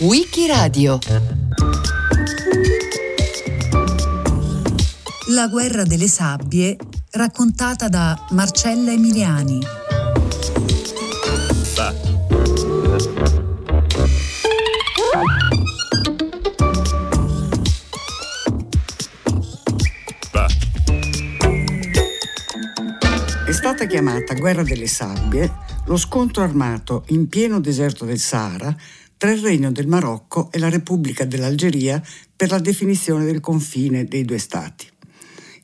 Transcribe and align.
Wikiradio 0.00 0.98
La 5.28 5.48
guerra 5.48 5.84
delle 5.84 6.06
sabbie 6.06 6.76
raccontata 7.12 7.88
da 7.88 8.26
Marcella 8.32 8.92
Emiliani. 8.92 9.60
È 23.46 23.52
stata 23.52 23.86
chiamata 23.86 24.34
Guerra 24.34 24.62
delle 24.62 24.86
Sabbie 24.86 25.50
lo 25.88 25.96
scontro 25.96 26.42
armato 26.42 27.04
in 27.08 27.28
pieno 27.28 27.60
deserto 27.60 28.04
del 28.04 28.18
Sahara 28.18 28.76
tra 29.16 29.32
il 29.32 29.40
Regno 29.40 29.72
del 29.72 29.86
Marocco 29.86 30.52
e 30.52 30.58
la 30.58 30.68
Repubblica 30.68 31.24
dell'Algeria 31.24 32.02
per 32.36 32.50
la 32.50 32.58
definizione 32.58 33.24
del 33.24 33.40
confine 33.40 34.04
dei 34.04 34.26
due 34.26 34.36
Stati. 34.36 34.86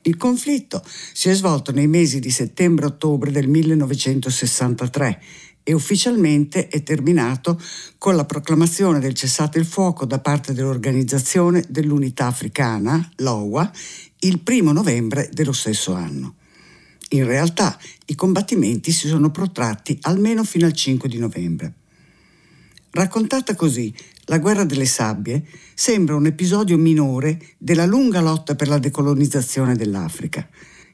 Il 0.01 0.17
conflitto 0.17 0.81
si 1.13 1.29
è 1.29 1.33
svolto 1.35 1.71
nei 1.71 1.85
mesi 1.85 2.19
di 2.19 2.31
settembre-ottobre 2.31 3.29
del 3.29 3.47
1963 3.47 5.21
e 5.61 5.73
ufficialmente 5.73 6.69
è 6.69 6.81
terminato 6.81 7.61
con 7.99 8.15
la 8.15 8.25
proclamazione 8.25 8.99
del 8.99 9.13
cessate 9.13 9.59
il 9.59 9.65
fuoco 9.65 10.05
da 10.05 10.19
parte 10.19 10.53
dell'Organizzazione 10.53 11.63
dell'Unità 11.69 12.25
Africana, 12.25 13.11
l'OUA, 13.17 13.71
il 14.21 14.39
primo 14.39 14.71
novembre 14.71 15.29
dello 15.31 15.53
stesso 15.53 15.93
anno. 15.93 16.35
In 17.15 17.25
realtà 17.25 17.79
i 18.07 18.15
combattimenti 18.15 18.91
si 18.91 19.07
sono 19.07 19.31
protratti 19.31 19.97
almeno 20.01 20.43
fino 20.43 20.65
al 20.65 20.73
5 20.73 21.07
di 21.07 21.17
novembre. 21.17 21.73
Raccontata 22.91 23.55
così, 23.55 23.93
la 24.25 24.37
guerra 24.37 24.65
delle 24.65 24.85
sabbie 24.85 25.45
sembra 25.73 26.15
un 26.15 26.25
episodio 26.25 26.77
minore 26.77 27.55
della 27.57 27.85
lunga 27.85 28.19
lotta 28.19 28.55
per 28.55 28.67
la 28.67 28.79
decolonizzazione 28.79 29.75
dell'Africa. 29.75 30.45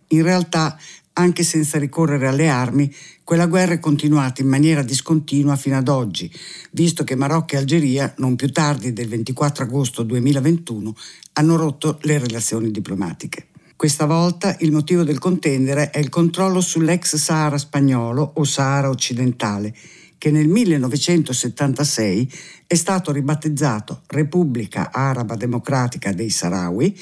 In 0.09 0.21
realtà, 0.21 0.77
anche 1.13 1.43
senza 1.43 1.79
ricorrere 1.79 2.27
alle 2.27 2.49
armi, 2.49 2.93
quella 3.23 3.47
guerra 3.47 3.73
è 3.73 3.79
continuata 3.79 4.43
in 4.43 4.47
maniera 4.47 4.83
discontinua 4.83 5.55
fino 5.55 5.77
ad 5.77 5.87
oggi, 5.87 6.31
visto 6.71 7.03
che 7.03 7.15
Marocco 7.15 7.55
e 7.55 7.57
Algeria, 7.57 8.13
non 8.17 8.35
più 8.35 8.51
tardi 8.51 8.93
del 8.93 9.07
24 9.07 9.63
agosto 9.63 10.03
2021, 10.03 10.95
hanno 11.33 11.55
rotto 11.55 11.97
le 12.03 12.19
relazioni 12.19 12.69
diplomatiche. 12.69 13.50
Questa 13.81 14.05
volta 14.05 14.55
il 14.59 14.71
motivo 14.71 15.01
del 15.01 15.17
contendere 15.17 15.89
è 15.89 15.97
il 15.97 16.09
controllo 16.09 16.61
sull'ex 16.61 17.15
Sahara 17.15 17.57
spagnolo 17.57 18.33
o 18.35 18.43
Sahara 18.43 18.89
occidentale, 18.89 19.73
che 20.19 20.29
nel 20.29 20.47
1976 20.47 22.31
è 22.67 22.75
stato 22.75 23.11
ribattezzato 23.11 24.03
Repubblica 24.05 24.91
Araba 24.91 25.35
Democratica 25.35 26.13
dei 26.13 26.29
Sahrawi 26.29 26.95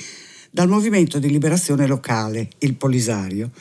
dal 0.50 0.70
movimento 0.70 1.20
di 1.20 1.30
liberazione 1.30 1.86
locale, 1.86 2.48
il 2.60 2.76
Polisario, 2.76 3.52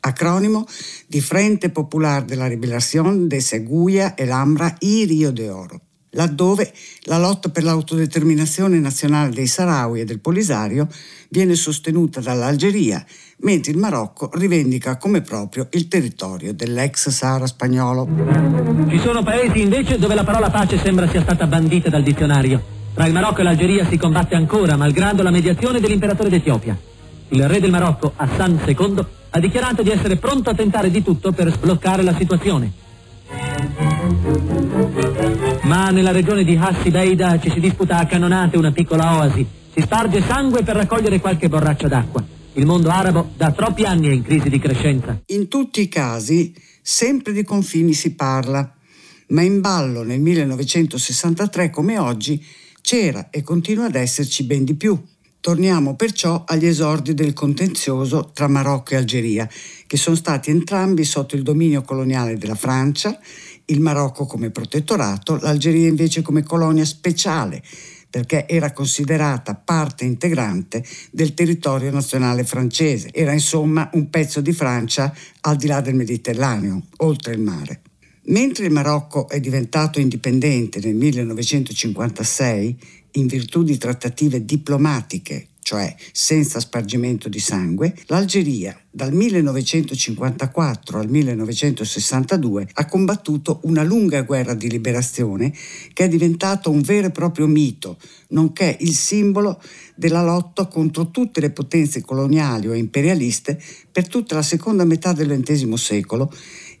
acronimo 0.00 0.66
di 1.06 1.20
Frente 1.20 1.68
Popular 1.68 2.24
de 2.24 2.36
la 2.36 2.46
Liberación 2.46 3.28
de 3.28 3.42
Seguia 3.42 4.14
e 4.14 4.24
l'Ambra 4.24 4.74
y 4.80 5.04
Rio 5.04 5.30
de 5.30 5.50
Oro 5.50 5.91
laddove 6.12 6.72
la 7.04 7.18
lotta 7.18 7.48
per 7.48 7.62
l'autodeterminazione 7.62 8.78
nazionale 8.78 9.30
dei 9.30 9.46
Sahrawi 9.46 10.00
e 10.00 10.04
del 10.04 10.20
Polisario 10.20 10.88
viene 11.28 11.54
sostenuta 11.54 12.20
dall'Algeria, 12.20 13.04
mentre 13.38 13.72
il 13.72 13.78
Marocco 13.78 14.30
rivendica 14.34 14.96
come 14.96 15.22
proprio 15.22 15.68
il 15.72 15.88
territorio 15.88 16.52
dell'ex 16.52 17.08
Sahara 17.08 17.46
spagnolo. 17.46 18.08
Ci 18.88 18.98
sono 18.98 19.22
paesi 19.22 19.60
invece 19.60 19.98
dove 19.98 20.14
la 20.14 20.24
parola 20.24 20.50
pace 20.50 20.78
sembra 20.78 21.08
sia 21.08 21.22
stata 21.22 21.46
bandita 21.46 21.88
dal 21.88 22.02
dizionario. 22.02 22.80
Tra 22.94 23.06
il 23.06 23.12
Marocco 23.14 23.40
e 23.40 23.44
l'Algeria 23.44 23.86
si 23.88 23.96
combatte 23.96 24.34
ancora, 24.34 24.76
malgrado 24.76 25.22
la 25.22 25.30
mediazione 25.30 25.80
dell'imperatore 25.80 26.28
d'Etiopia. 26.28 26.78
Il 27.28 27.48
re 27.48 27.58
del 27.58 27.70
Marocco, 27.70 28.12
Hassan 28.14 28.60
II, 28.66 29.06
ha 29.30 29.40
dichiarato 29.40 29.82
di 29.82 29.88
essere 29.88 30.16
pronto 30.16 30.50
a 30.50 30.54
tentare 30.54 30.90
di 30.90 31.02
tutto 31.02 31.32
per 31.32 31.50
sbloccare 31.50 32.02
la 32.02 32.14
situazione. 32.14 32.70
Ma 35.64 35.90
nella 35.90 36.10
regione 36.10 36.42
di 36.42 36.56
Hassi 36.56 36.90
Beida 36.90 37.38
ci 37.38 37.48
si 37.48 37.60
disputa 37.60 37.98
a 37.98 38.06
cannonate 38.06 38.56
una 38.56 38.72
piccola 38.72 39.16
oasi. 39.16 39.46
Si 39.72 39.80
sparge 39.80 40.20
sangue 40.20 40.64
per 40.64 40.74
raccogliere 40.74 41.20
qualche 41.20 41.48
borraccia 41.48 41.86
d'acqua. 41.86 42.24
Il 42.54 42.66
mondo 42.66 42.90
arabo 42.90 43.30
da 43.36 43.52
troppi 43.52 43.84
anni 43.84 44.08
è 44.08 44.12
in 44.12 44.24
crisi 44.24 44.48
di 44.48 44.58
crescenza. 44.58 45.22
In 45.26 45.46
tutti 45.46 45.80
i 45.80 45.88
casi, 45.88 46.52
sempre 46.82 47.32
di 47.32 47.44
confini 47.44 47.92
si 47.92 48.14
parla, 48.14 48.74
ma 49.28 49.42
in 49.42 49.60
ballo 49.60 50.02
nel 50.02 50.20
1963 50.20 51.70
come 51.70 51.96
oggi 51.96 52.44
c'era 52.80 53.30
e 53.30 53.42
continua 53.42 53.86
ad 53.86 53.94
esserci 53.94 54.42
ben 54.42 54.64
di 54.64 54.74
più. 54.74 55.00
Torniamo 55.42 55.96
perciò 55.96 56.44
agli 56.46 56.66
esordi 56.66 57.14
del 57.14 57.32
contenzioso 57.32 58.30
tra 58.32 58.46
Marocco 58.46 58.92
e 58.92 58.98
Algeria, 58.98 59.50
che 59.88 59.96
sono 59.96 60.14
stati 60.14 60.50
entrambi 60.50 61.02
sotto 61.02 61.34
il 61.34 61.42
dominio 61.42 61.82
coloniale 61.82 62.38
della 62.38 62.54
Francia 62.54 63.18
il 63.64 63.80
Marocco 63.80 64.24
come 64.24 64.50
protettorato, 64.50 65.40
l'Algeria 65.40 65.88
invece 65.88 66.22
come 66.22 66.44
colonia 66.44 66.84
speciale, 66.84 67.60
perché 68.08 68.46
era 68.46 68.72
considerata 68.72 69.56
parte 69.56 70.04
integrante 70.04 70.84
del 71.10 71.34
territorio 71.34 71.90
nazionale 71.90 72.44
francese. 72.44 73.12
Era 73.12 73.32
insomma 73.32 73.90
un 73.94 74.10
pezzo 74.10 74.40
di 74.40 74.52
Francia 74.52 75.12
al 75.40 75.56
di 75.56 75.66
là 75.66 75.80
del 75.80 75.96
Mediterraneo, 75.96 76.84
oltre 76.98 77.32
il 77.32 77.40
mare. 77.40 77.80
Mentre 78.26 78.66
il 78.66 78.72
Marocco 78.72 79.28
è 79.28 79.40
diventato 79.40 79.98
indipendente 79.98 80.78
nel 80.78 80.94
1956, 80.94 83.01
in 83.12 83.26
virtù 83.26 83.62
di 83.62 83.76
trattative 83.76 84.44
diplomatiche 84.44 85.48
cioè 85.64 85.94
senza 86.10 86.58
spargimento 86.58 87.28
di 87.28 87.38
sangue, 87.38 87.94
l'Algeria 88.06 88.76
dal 88.90 89.12
1954 89.12 90.98
al 90.98 91.08
1962 91.08 92.68
ha 92.72 92.86
combattuto 92.86 93.60
una 93.62 93.84
lunga 93.84 94.22
guerra 94.22 94.54
di 94.54 94.68
liberazione 94.68 95.52
che 95.92 96.04
è 96.04 96.08
diventato 96.08 96.68
un 96.70 96.80
vero 96.80 97.06
e 97.06 97.10
proprio 97.10 97.46
mito, 97.46 97.96
nonché 98.30 98.76
il 98.80 98.94
simbolo 98.94 99.62
della 99.94 100.22
lotta 100.22 100.66
contro 100.66 101.10
tutte 101.12 101.40
le 101.40 101.50
potenze 101.50 102.02
coloniali 102.02 102.66
o 102.66 102.74
imperialiste 102.74 103.58
per 103.90 104.08
tutta 104.08 104.34
la 104.34 104.42
seconda 104.42 104.84
metà 104.84 105.12
del 105.12 105.40
XX 105.40 105.72
secolo 105.74 106.30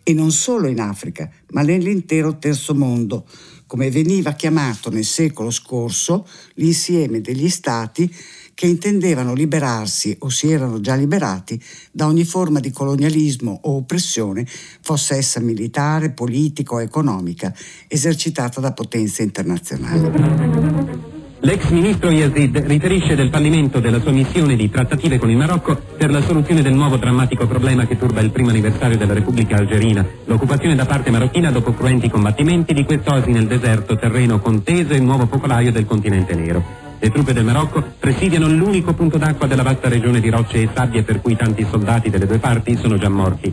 e 0.02 0.12
non 0.12 0.32
solo 0.32 0.66
in 0.66 0.80
Africa, 0.80 1.30
ma 1.50 1.62
nell'intero 1.62 2.36
terzo 2.38 2.74
mondo, 2.74 3.26
come 3.72 3.90
veniva 3.90 4.34
chiamato 4.34 4.90
nel 4.90 5.06
secolo 5.06 5.50
scorso 5.50 6.28
l'insieme 6.56 7.22
degli 7.22 7.48
stati 7.48 8.14
che 8.52 8.66
intendevano 8.66 9.32
liberarsi 9.32 10.14
o 10.18 10.28
si 10.28 10.50
erano 10.52 10.78
già 10.82 10.94
liberati 10.94 11.58
da 11.90 12.04
ogni 12.04 12.24
forma 12.24 12.60
di 12.60 12.70
colonialismo 12.70 13.60
o 13.62 13.76
oppressione, 13.76 14.46
fosse 14.82 15.14
essa 15.14 15.40
militare, 15.40 16.10
politica 16.10 16.74
o 16.74 16.82
economica, 16.82 17.50
esercitata 17.88 18.60
da 18.60 18.74
potenze 18.74 19.22
internazionali. 19.22 21.11
L'ex 21.44 21.70
ministro 21.70 22.08
Yazid 22.10 22.56
riferisce 22.66 23.16
del 23.16 23.28
fallimento 23.28 23.80
della 23.80 24.00
sua 24.00 24.12
missione 24.12 24.54
di 24.54 24.70
trattative 24.70 25.18
con 25.18 25.28
il 25.28 25.36
Marocco 25.36 25.76
per 25.96 26.12
la 26.12 26.22
soluzione 26.22 26.62
del 26.62 26.72
nuovo 26.72 26.98
drammatico 26.98 27.48
problema 27.48 27.84
che 27.84 27.98
turba 27.98 28.20
il 28.20 28.30
primo 28.30 28.50
anniversario 28.50 28.96
della 28.96 29.12
Repubblica 29.12 29.56
Algerina, 29.56 30.06
l'occupazione 30.26 30.76
da 30.76 30.86
parte 30.86 31.10
marocchina 31.10 31.50
dopo 31.50 31.74
cruenti 31.74 32.08
combattimenti 32.08 32.72
di 32.72 32.84
quest'osi 32.84 33.32
nel 33.32 33.48
deserto 33.48 33.96
terreno 33.96 34.38
conteso 34.38 34.92
e 34.92 35.00
nuovo 35.00 35.26
focolaio 35.26 35.72
del 35.72 35.84
continente 35.84 36.36
nero. 36.36 36.62
Le 37.00 37.10
truppe 37.10 37.32
del 37.32 37.44
Marocco 37.44 37.82
presidiano 37.98 38.46
l'unico 38.46 38.92
punto 38.92 39.18
d'acqua 39.18 39.48
della 39.48 39.64
vasta 39.64 39.88
regione 39.88 40.20
di 40.20 40.30
rocce 40.30 40.62
e 40.62 40.68
sabbie 40.72 41.02
per 41.02 41.20
cui 41.20 41.34
tanti 41.34 41.66
soldati 41.68 42.08
delle 42.08 42.26
due 42.26 42.38
parti 42.38 42.76
sono 42.76 42.96
già 42.98 43.08
morti. 43.08 43.52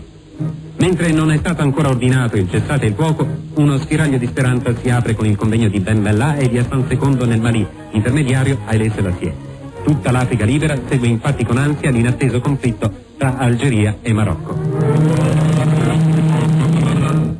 Mentre 0.79 1.11
non 1.11 1.29
è 1.29 1.37
stato 1.37 1.61
ancora 1.61 1.89
ordinato 1.89 2.37
il 2.37 2.49
cessate 2.49 2.85
il 2.85 2.93
fuoco, 2.93 3.27
uno 3.55 3.77
spiraglio 3.77 4.17
di 4.17 4.27
speranza 4.27 4.73
si 4.81 4.89
apre 4.89 5.13
con 5.13 5.25
il 5.25 5.35
convegno 5.35 5.67
di 5.67 5.81
Ben 5.81 6.01
Bella 6.01 6.37
e 6.37 6.47
di 6.47 6.57
Hassan 6.57 6.85
II 6.89 7.27
nel 7.27 7.41
Mali, 7.41 7.67
intermediario 7.91 8.59
a 8.63 8.69
Haile 8.69 8.89
Selassie. 8.89 9.35
Tutta 9.83 10.11
l'Africa 10.11 10.45
libera 10.45 10.79
segue 10.87 11.07
infatti 11.07 11.43
con 11.43 11.57
ansia 11.57 11.91
l'inatteso 11.91 12.39
conflitto 12.39 12.91
tra 13.17 13.37
Algeria 13.37 13.97
e 14.01 14.13
Marocco. 14.13 14.57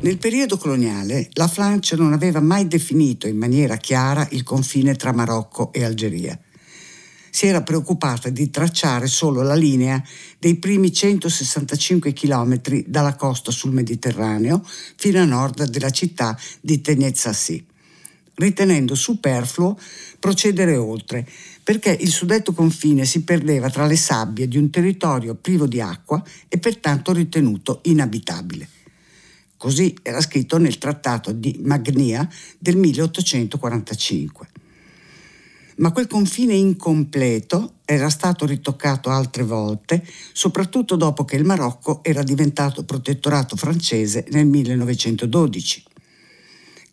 Nel 0.02 0.18
periodo 0.18 0.58
coloniale 0.58 1.30
la 1.32 1.48
Francia 1.48 1.96
non 1.96 2.12
aveva 2.12 2.40
mai 2.40 2.68
definito 2.68 3.26
in 3.26 3.38
maniera 3.38 3.76
chiara 3.76 4.26
il 4.32 4.42
confine 4.42 4.96
tra 4.96 5.12
Marocco 5.12 5.72
e 5.72 5.82
Algeria. 5.82 6.38
Si 7.30 7.46
era 7.46 7.62
preoccupata 7.62 8.28
di 8.28 8.50
tracciare 8.50 9.06
solo 9.06 9.42
la 9.42 9.54
linea 9.54 10.02
dei 10.38 10.56
primi 10.56 10.92
165 10.92 12.12
chilometri 12.12 12.84
dalla 12.88 13.14
costa 13.14 13.50
sul 13.50 13.72
Mediterraneo 13.72 14.62
fino 14.96 15.20
a 15.20 15.24
nord 15.24 15.64
della 15.64 15.90
città 15.90 16.36
di 16.60 16.80
Tenezzassi, 16.80 17.64
ritenendo 18.34 18.94
superfluo 18.94 19.78
procedere 20.18 20.76
oltre, 20.76 21.26
perché 21.62 21.96
il 22.00 22.10
suddetto 22.10 22.52
confine 22.52 23.04
si 23.04 23.22
perdeva 23.22 23.70
tra 23.70 23.86
le 23.86 23.96
sabbie 23.96 24.48
di 24.48 24.58
un 24.58 24.70
territorio 24.70 25.34
privo 25.34 25.66
di 25.66 25.80
acqua 25.80 26.22
e 26.48 26.58
pertanto 26.58 27.12
ritenuto 27.12 27.80
inabitabile. 27.84 28.68
Così 29.56 29.94
era 30.02 30.20
scritto 30.20 30.56
nel 30.56 30.78
trattato 30.78 31.32
di 31.32 31.60
Magnia 31.62 32.26
del 32.58 32.76
1845. 32.76 34.59
Ma 35.80 35.92
quel 35.92 36.06
confine 36.06 36.54
incompleto 36.54 37.76
era 37.86 38.10
stato 38.10 38.44
ritoccato 38.44 39.08
altre 39.08 39.44
volte, 39.44 40.04
soprattutto 40.32 40.94
dopo 40.94 41.24
che 41.24 41.36
il 41.36 41.44
Marocco 41.44 42.04
era 42.04 42.22
diventato 42.22 42.84
protettorato 42.84 43.56
francese 43.56 44.26
nel 44.28 44.46
1912. 44.46 45.84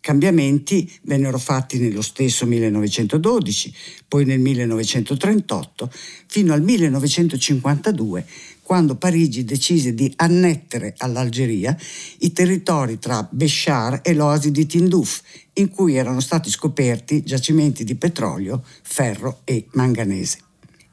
Cambiamenti 0.00 0.90
vennero 1.02 1.38
fatti 1.38 1.78
nello 1.78 2.00
stesso 2.00 2.46
1912, 2.46 3.74
poi 4.08 4.24
nel 4.24 4.38
1938, 4.38 5.90
fino 6.26 6.54
al 6.54 6.62
1952, 6.62 8.26
quando 8.68 8.96
Parigi 8.96 9.46
decise 9.46 9.94
di 9.94 10.12
annettere 10.16 10.92
all'Algeria 10.98 11.74
i 12.18 12.32
territori 12.34 12.98
tra 12.98 13.26
Béchar 13.30 14.00
e 14.02 14.12
l'oasi 14.12 14.50
di 14.50 14.66
Tindouf, 14.66 15.22
in 15.54 15.70
cui 15.70 15.96
erano 15.96 16.20
stati 16.20 16.50
scoperti 16.50 17.22
giacimenti 17.22 17.82
di 17.82 17.94
petrolio, 17.94 18.62
ferro 18.82 19.40
e 19.44 19.68
manganese. 19.72 20.40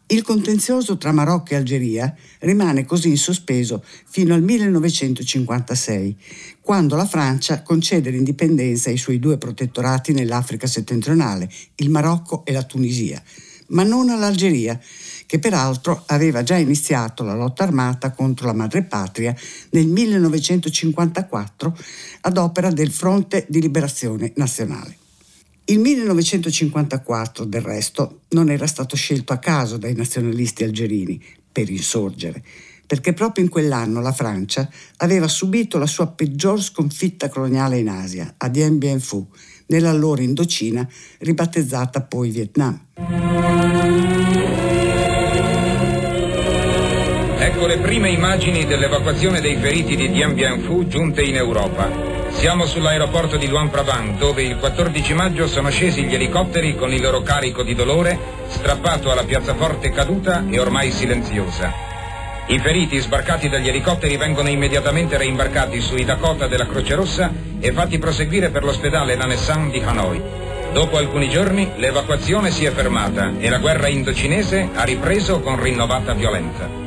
Il 0.07 0.21
contenzioso 0.21 0.97
tra 0.97 1.11
Marocco 1.11 1.51
e 1.51 1.57
Algeria 1.57 2.15
rimane 2.39 2.85
così 2.85 3.09
in 3.09 3.17
sospeso 3.17 3.83
fino 4.05 4.33
al 4.33 4.41
1956, 4.41 6.15
quando 6.61 6.95
la 6.95 7.05
Francia 7.05 7.61
concede 7.61 8.09
l'indipendenza 8.09 8.89
ai 8.89 8.97
suoi 8.97 9.19
due 9.19 9.37
protettorati 9.37 10.13
nell'Africa 10.13 10.65
settentrionale, 10.65 11.51
il 11.75 11.89
Marocco 11.89 12.45
e 12.45 12.53
la 12.53 12.63
Tunisia, 12.63 13.21
ma 13.67 13.83
non 13.83 14.09
all'Algeria, 14.09 14.79
che 15.25 15.39
peraltro 15.39 16.03
aveva 16.07 16.43
già 16.43 16.55
iniziato 16.55 17.23
la 17.23 17.35
lotta 17.35 17.63
armata 17.63 18.11
contro 18.11 18.45
la 18.45 18.53
madrepatria 18.53 19.35
nel 19.71 19.87
1954 19.87 21.77
ad 22.21 22.37
opera 22.37 22.69
del 22.71 22.91
Fronte 22.91 23.45
di 23.47 23.61
Liberazione 23.61 24.33
Nazionale. 24.35 24.97
Il 25.67 25.79
1954, 25.79 27.43
del 27.43 27.61
resto, 27.61 28.21
non 28.29 28.51
era 28.51 28.67
stato 28.67 28.95
scelto 28.95 29.33
a 29.33 29.39
caso 29.39 29.77
dai 29.77 29.95
nazionalisti 29.95 30.63
algerini 30.63 31.19
per 31.51 31.71
insorgere, 31.71 32.43
perché 32.85 33.13
proprio 33.13 33.43
in 33.43 33.49
quell'anno 33.49 33.99
la 33.99 34.11
Francia 34.11 34.69
aveva 34.97 35.27
subito 35.27 35.79
la 35.79 35.87
sua 35.87 36.05
peggior 36.05 36.61
sconfitta 36.61 37.29
coloniale 37.29 37.79
in 37.79 37.89
Asia, 37.89 38.35
a 38.37 38.47
Dien 38.47 38.77
Bien 38.77 38.99
Phu, 38.99 39.27
nell'allora 39.67 40.21
Indocina, 40.21 40.87
ribattezzata 41.17 42.01
poi 42.01 42.29
Vietnam. 42.29 42.79
Ecco 47.65 47.77
le 47.77 47.81
prime 47.81 48.09
immagini 48.09 48.63
dell'evacuazione 48.67 49.41
dei 49.41 49.55
feriti 49.55 49.95
di 49.95 50.11
Dien 50.11 50.35
Bien 50.35 50.61
Phu 50.61 50.85
giunte 50.85 51.23
in 51.23 51.35
Europa. 51.35 51.89
Siamo 52.29 52.67
sull'aeroporto 52.67 53.37
di 53.37 53.47
Luang 53.47 53.71
Prabang, 53.71 54.19
dove 54.19 54.43
il 54.43 54.57
14 54.57 55.15
maggio 55.15 55.47
sono 55.47 55.71
scesi 55.71 56.03
gli 56.03 56.13
elicotteri 56.13 56.75
con 56.75 56.93
il 56.93 57.01
loro 57.01 57.23
carico 57.23 57.63
di 57.63 57.73
dolore, 57.73 58.19
strappato 58.49 59.09
alla 59.09 59.23
piazzaforte 59.23 59.89
caduta 59.89 60.43
e 60.47 60.59
ormai 60.59 60.91
silenziosa. 60.91 61.73
I 62.45 62.59
feriti 62.59 62.99
sbarcati 62.99 63.49
dagli 63.49 63.69
elicotteri 63.69 64.15
vengono 64.15 64.49
immediatamente 64.49 65.17
reimbarcati 65.17 65.81
sui 65.81 66.05
Dakota 66.05 66.45
della 66.45 66.67
Croce 66.67 66.93
Rossa 66.93 67.33
e 67.59 67.71
fatti 67.71 67.97
proseguire 67.97 68.51
per 68.51 68.63
l'ospedale 68.63 69.15
Nanessan 69.15 69.71
di 69.71 69.79
Hanoi. 69.79 70.21
Dopo 70.71 70.97
alcuni 70.97 71.29
giorni 71.29 71.71
l'evacuazione 71.77 72.51
si 72.51 72.63
è 72.63 72.69
fermata 72.69 73.31
e 73.39 73.49
la 73.49 73.57
guerra 73.57 73.87
indocinese 73.87 74.69
ha 74.71 74.83
ripreso 74.83 75.39
con 75.39 75.59
rinnovata 75.59 76.13
violenza. 76.13 76.84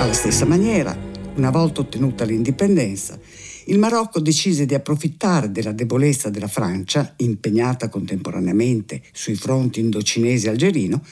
Alla 0.00 0.14
stessa 0.14 0.46
maniera, 0.46 0.96
una 1.34 1.50
volta 1.50 1.82
ottenuta 1.82 2.24
l'indipendenza, 2.24 3.20
il 3.66 3.78
Marocco 3.78 4.18
decise 4.18 4.64
di 4.64 4.72
approfittare 4.72 5.52
della 5.52 5.72
debolezza 5.72 6.30
della 6.30 6.48
Francia, 6.48 7.12
impegnata 7.18 7.90
contemporaneamente 7.90 9.02
sui 9.12 9.34
fronti 9.34 9.78
indocinesi 9.78 10.46
e 10.46 10.48
algerino, 10.48 11.04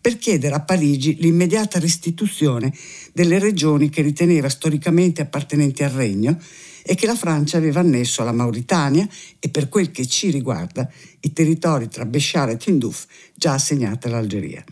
per 0.00 0.16
chiedere 0.16 0.54
a 0.54 0.62
Parigi 0.62 1.18
l'immediata 1.20 1.78
restituzione 1.78 2.72
delle 3.12 3.38
regioni 3.38 3.90
che 3.90 4.00
riteneva 4.00 4.48
storicamente 4.48 5.20
appartenenti 5.20 5.84
al 5.84 5.90
regno 5.90 6.38
e 6.82 6.94
che 6.94 7.04
la 7.04 7.16
Francia 7.16 7.58
aveva 7.58 7.80
annesso 7.80 8.22
alla 8.22 8.32
Mauritania 8.32 9.06
e 9.38 9.50
per 9.50 9.68
quel 9.68 9.90
che 9.90 10.06
ci 10.06 10.30
riguarda 10.30 10.90
i 11.20 11.32
territori 11.34 11.88
tra 11.88 12.06
Béchar 12.06 12.48
e 12.48 12.56
Tindouf 12.56 13.04
già 13.34 13.52
assegnati 13.52 14.06
all'Algeria. 14.06 14.64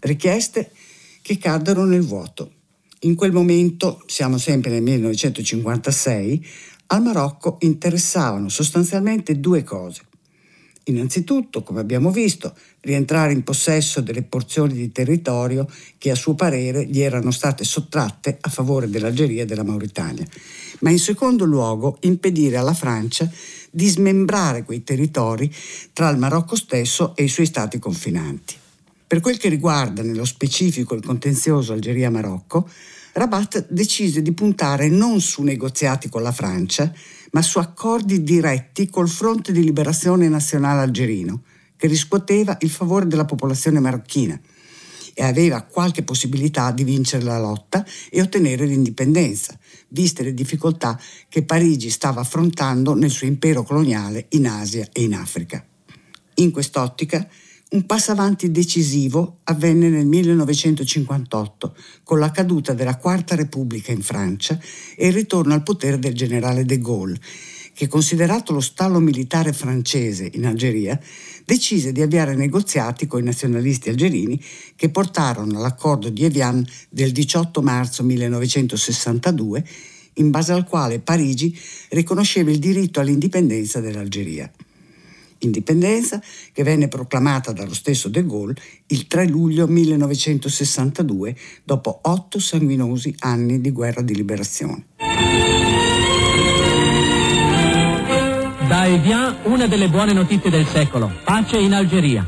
Richieste 0.00 0.70
che 1.22 1.38
caddero 1.38 1.86
nel 1.86 2.02
vuoto. 2.02 2.50
In 3.06 3.14
quel 3.14 3.30
momento, 3.30 4.02
siamo 4.06 4.36
sempre 4.36 4.68
nel 4.72 4.82
1956, 4.82 6.44
al 6.86 7.02
Marocco 7.02 7.56
interessavano 7.60 8.48
sostanzialmente 8.48 9.38
due 9.38 9.62
cose. 9.62 10.02
Innanzitutto, 10.86 11.62
come 11.62 11.78
abbiamo 11.78 12.10
visto, 12.10 12.52
rientrare 12.80 13.32
in 13.32 13.44
possesso 13.44 14.00
delle 14.00 14.24
porzioni 14.24 14.72
di 14.72 14.90
territorio 14.90 15.68
che 15.98 16.10
a 16.10 16.16
suo 16.16 16.34
parere 16.34 16.84
gli 16.84 17.00
erano 17.00 17.30
state 17.30 17.62
sottratte 17.62 18.38
a 18.40 18.50
favore 18.50 18.90
dell'Algeria 18.90 19.42
e 19.42 19.46
della 19.46 19.62
Mauritania, 19.62 20.26
ma 20.80 20.90
in 20.90 20.98
secondo 20.98 21.44
luogo 21.44 21.98
impedire 22.00 22.56
alla 22.56 22.74
Francia 22.74 23.30
di 23.70 23.86
smembrare 23.86 24.64
quei 24.64 24.82
territori 24.82 25.48
tra 25.92 26.08
il 26.08 26.18
Marocco 26.18 26.56
stesso 26.56 27.14
e 27.14 27.22
i 27.22 27.28
suoi 27.28 27.46
stati 27.46 27.78
confinanti. 27.78 28.54
Per 29.06 29.20
quel 29.20 29.38
che 29.38 29.48
riguarda 29.48 30.02
nello 30.02 30.24
specifico 30.24 30.96
il 30.96 31.04
contenzioso 31.04 31.72
Algeria-Marocco, 31.72 32.68
Rabat 33.16 33.68
decise 33.70 34.20
di 34.20 34.32
puntare 34.32 34.90
non 34.90 35.22
su 35.22 35.42
negoziati 35.42 36.10
con 36.10 36.22
la 36.22 36.32
Francia, 36.32 36.92
ma 37.30 37.40
su 37.40 37.58
accordi 37.58 38.22
diretti 38.22 38.90
col 38.90 39.08
Fronte 39.08 39.52
di 39.52 39.64
Liberazione 39.64 40.28
Nazionale 40.28 40.82
Algerino, 40.82 41.40
che 41.78 41.86
riscuoteva 41.86 42.58
il 42.60 42.68
favore 42.68 43.06
della 43.06 43.24
popolazione 43.24 43.80
marocchina 43.80 44.38
e 45.14 45.24
aveva 45.24 45.62
qualche 45.62 46.02
possibilità 46.02 46.70
di 46.72 46.84
vincere 46.84 47.24
la 47.24 47.38
lotta 47.38 47.86
e 48.10 48.20
ottenere 48.20 48.66
l'indipendenza, 48.66 49.58
viste 49.88 50.22
le 50.22 50.34
difficoltà 50.34 51.00
che 51.30 51.42
Parigi 51.42 51.88
stava 51.88 52.20
affrontando 52.20 52.92
nel 52.94 53.10
suo 53.10 53.26
impero 53.26 53.62
coloniale 53.62 54.26
in 54.32 54.46
Asia 54.46 54.86
e 54.92 55.02
in 55.02 55.14
Africa. 55.14 55.64
In 56.34 56.50
quest'ottica, 56.50 57.26
un 57.68 57.84
passo 57.84 58.12
avanti 58.12 58.52
decisivo 58.52 59.38
avvenne 59.44 59.88
nel 59.88 60.06
1958 60.06 61.76
con 62.04 62.20
la 62.20 62.30
caduta 62.30 62.74
della 62.74 62.96
Quarta 62.96 63.34
Repubblica 63.34 63.90
in 63.90 64.02
Francia 64.02 64.56
e 64.94 65.08
il 65.08 65.12
ritorno 65.12 65.52
al 65.52 65.64
potere 65.64 65.98
del 65.98 66.14
generale 66.14 66.64
de 66.64 66.78
Gaulle, 66.78 67.18
che 67.74 67.88
considerato 67.88 68.52
lo 68.52 68.60
stallo 68.60 69.00
militare 69.00 69.52
francese 69.52 70.30
in 70.34 70.46
Algeria, 70.46 70.98
decise 71.44 71.90
di 71.90 72.02
avviare 72.02 72.36
negoziati 72.36 73.08
con 73.08 73.20
i 73.20 73.24
nazionalisti 73.24 73.88
algerini 73.88 74.40
che 74.76 74.88
portarono 74.88 75.58
all'accordo 75.58 76.08
di 76.08 76.22
Evian 76.22 76.64
del 76.88 77.10
18 77.10 77.62
marzo 77.62 78.04
1962, 78.04 79.66
in 80.14 80.30
base 80.30 80.52
al 80.52 80.64
quale 80.64 81.00
Parigi 81.00 81.58
riconosceva 81.90 82.52
il 82.52 82.60
diritto 82.60 83.00
all'indipendenza 83.00 83.80
dell'Algeria 83.80 84.48
indipendenza 85.46 86.20
che 86.52 86.62
venne 86.62 86.88
proclamata 86.88 87.52
dallo 87.52 87.74
stesso 87.74 88.08
De 88.08 88.24
Gaulle 88.24 88.54
il 88.88 89.06
3 89.06 89.26
luglio 89.28 89.66
1962 89.66 91.36
dopo 91.64 92.00
otto 92.02 92.38
sanguinosi 92.38 93.14
anni 93.20 93.60
di 93.60 93.70
guerra 93.70 94.02
di 94.02 94.14
liberazione. 94.14 94.86
Da 98.68 98.86
Evian 98.86 99.36
una 99.44 99.66
delle 99.66 99.88
buone 99.88 100.12
notizie 100.12 100.50
del 100.50 100.66
secolo, 100.66 101.10
pace 101.24 101.56
in 101.56 101.72
Algeria. 101.72 102.26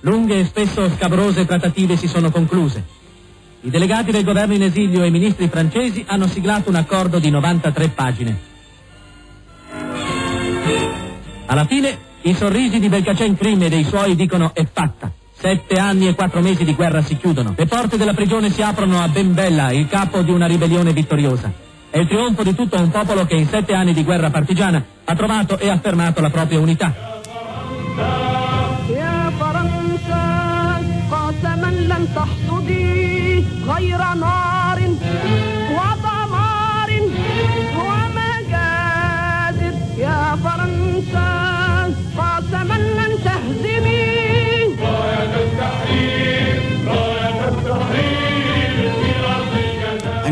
Lunghe 0.00 0.40
e 0.40 0.44
spesso 0.44 0.88
scabrose 0.90 1.46
trattative 1.46 1.96
si 1.96 2.06
sono 2.06 2.30
concluse. 2.30 2.84
I 3.62 3.70
delegati 3.70 4.12
del 4.12 4.22
governo 4.22 4.54
in 4.54 4.62
esilio 4.62 5.02
e 5.02 5.08
i 5.08 5.10
ministri 5.10 5.48
francesi 5.48 6.04
hanno 6.06 6.28
siglato 6.28 6.68
un 6.68 6.76
accordo 6.76 7.18
di 7.18 7.30
93 7.30 7.88
pagine. 7.88 8.38
Alla 11.46 11.64
fine 11.64 11.98
i 12.28 12.34
sorrisi 12.34 12.78
di 12.78 12.88
Belcacen 12.88 13.36
Crime 13.36 13.66
e 13.66 13.68
dei 13.70 13.84
suoi 13.84 14.14
dicono 14.14 14.52
è 14.52 14.66
fatta. 14.70 15.10
Sette 15.32 15.76
anni 15.76 16.08
e 16.08 16.14
quattro 16.14 16.40
mesi 16.40 16.64
di 16.64 16.74
guerra 16.74 17.00
si 17.00 17.16
chiudono. 17.16 17.54
Le 17.56 17.66
porte 17.66 17.96
della 17.96 18.12
prigione 18.12 18.50
si 18.50 18.60
aprono 18.60 19.00
a 19.00 19.08
Ben 19.08 19.32
Bella, 19.32 19.70
il 19.70 19.86
capo 19.88 20.20
di 20.20 20.30
una 20.30 20.46
ribellione 20.46 20.92
vittoriosa. 20.92 21.50
È 21.90 21.98
il 21.98 22.06
trionfo 22.06 22.42
di 22.42 22.54
tutto 22.54 22.76
un 22.76 22.90
popolo 22.90 23.24
che 23.24 23.36
in 23.36 23.48
sette 23.48 23.72
anni 23.72 23.94
di 23.94 24.04
guerra 24.04 24.30
partigiana 24.30 24.84
ha 25.04 25.14
trovato 25.14 25.58
e 25.58 25.70
affermato 25.70 26.20
la 26.20 26.30
propria 26.30 26.58
unità. 26.58 26.94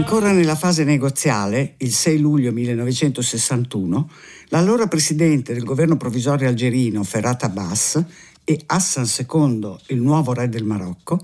Ancora 0.09 0.31
nella 0.31 0.55
fase 0.55 0.85
negoziale, 0.85 1.75
il 1.79 1.93
6 1.93 2.21
luglio 2.21 2.53
1961, 2.53 4.09
l'allora 4.51 4.87
presidente 4.87 5.53
del 5.53 5.65
governo 5.65 5.97
provvisorio 5.97 6.47
algerino 6.47 7.03
Ferhat 7.03 7.43
Abbas 7.43 8.05
e 8.45 8.63
Hassan 8.67 9.05
II, 9.05 9.77
il 9.89 10.01
nuovo 10.01 10.33
re 10.33 10.49
del 10.49 10.63
Marocco, 10.63 11.19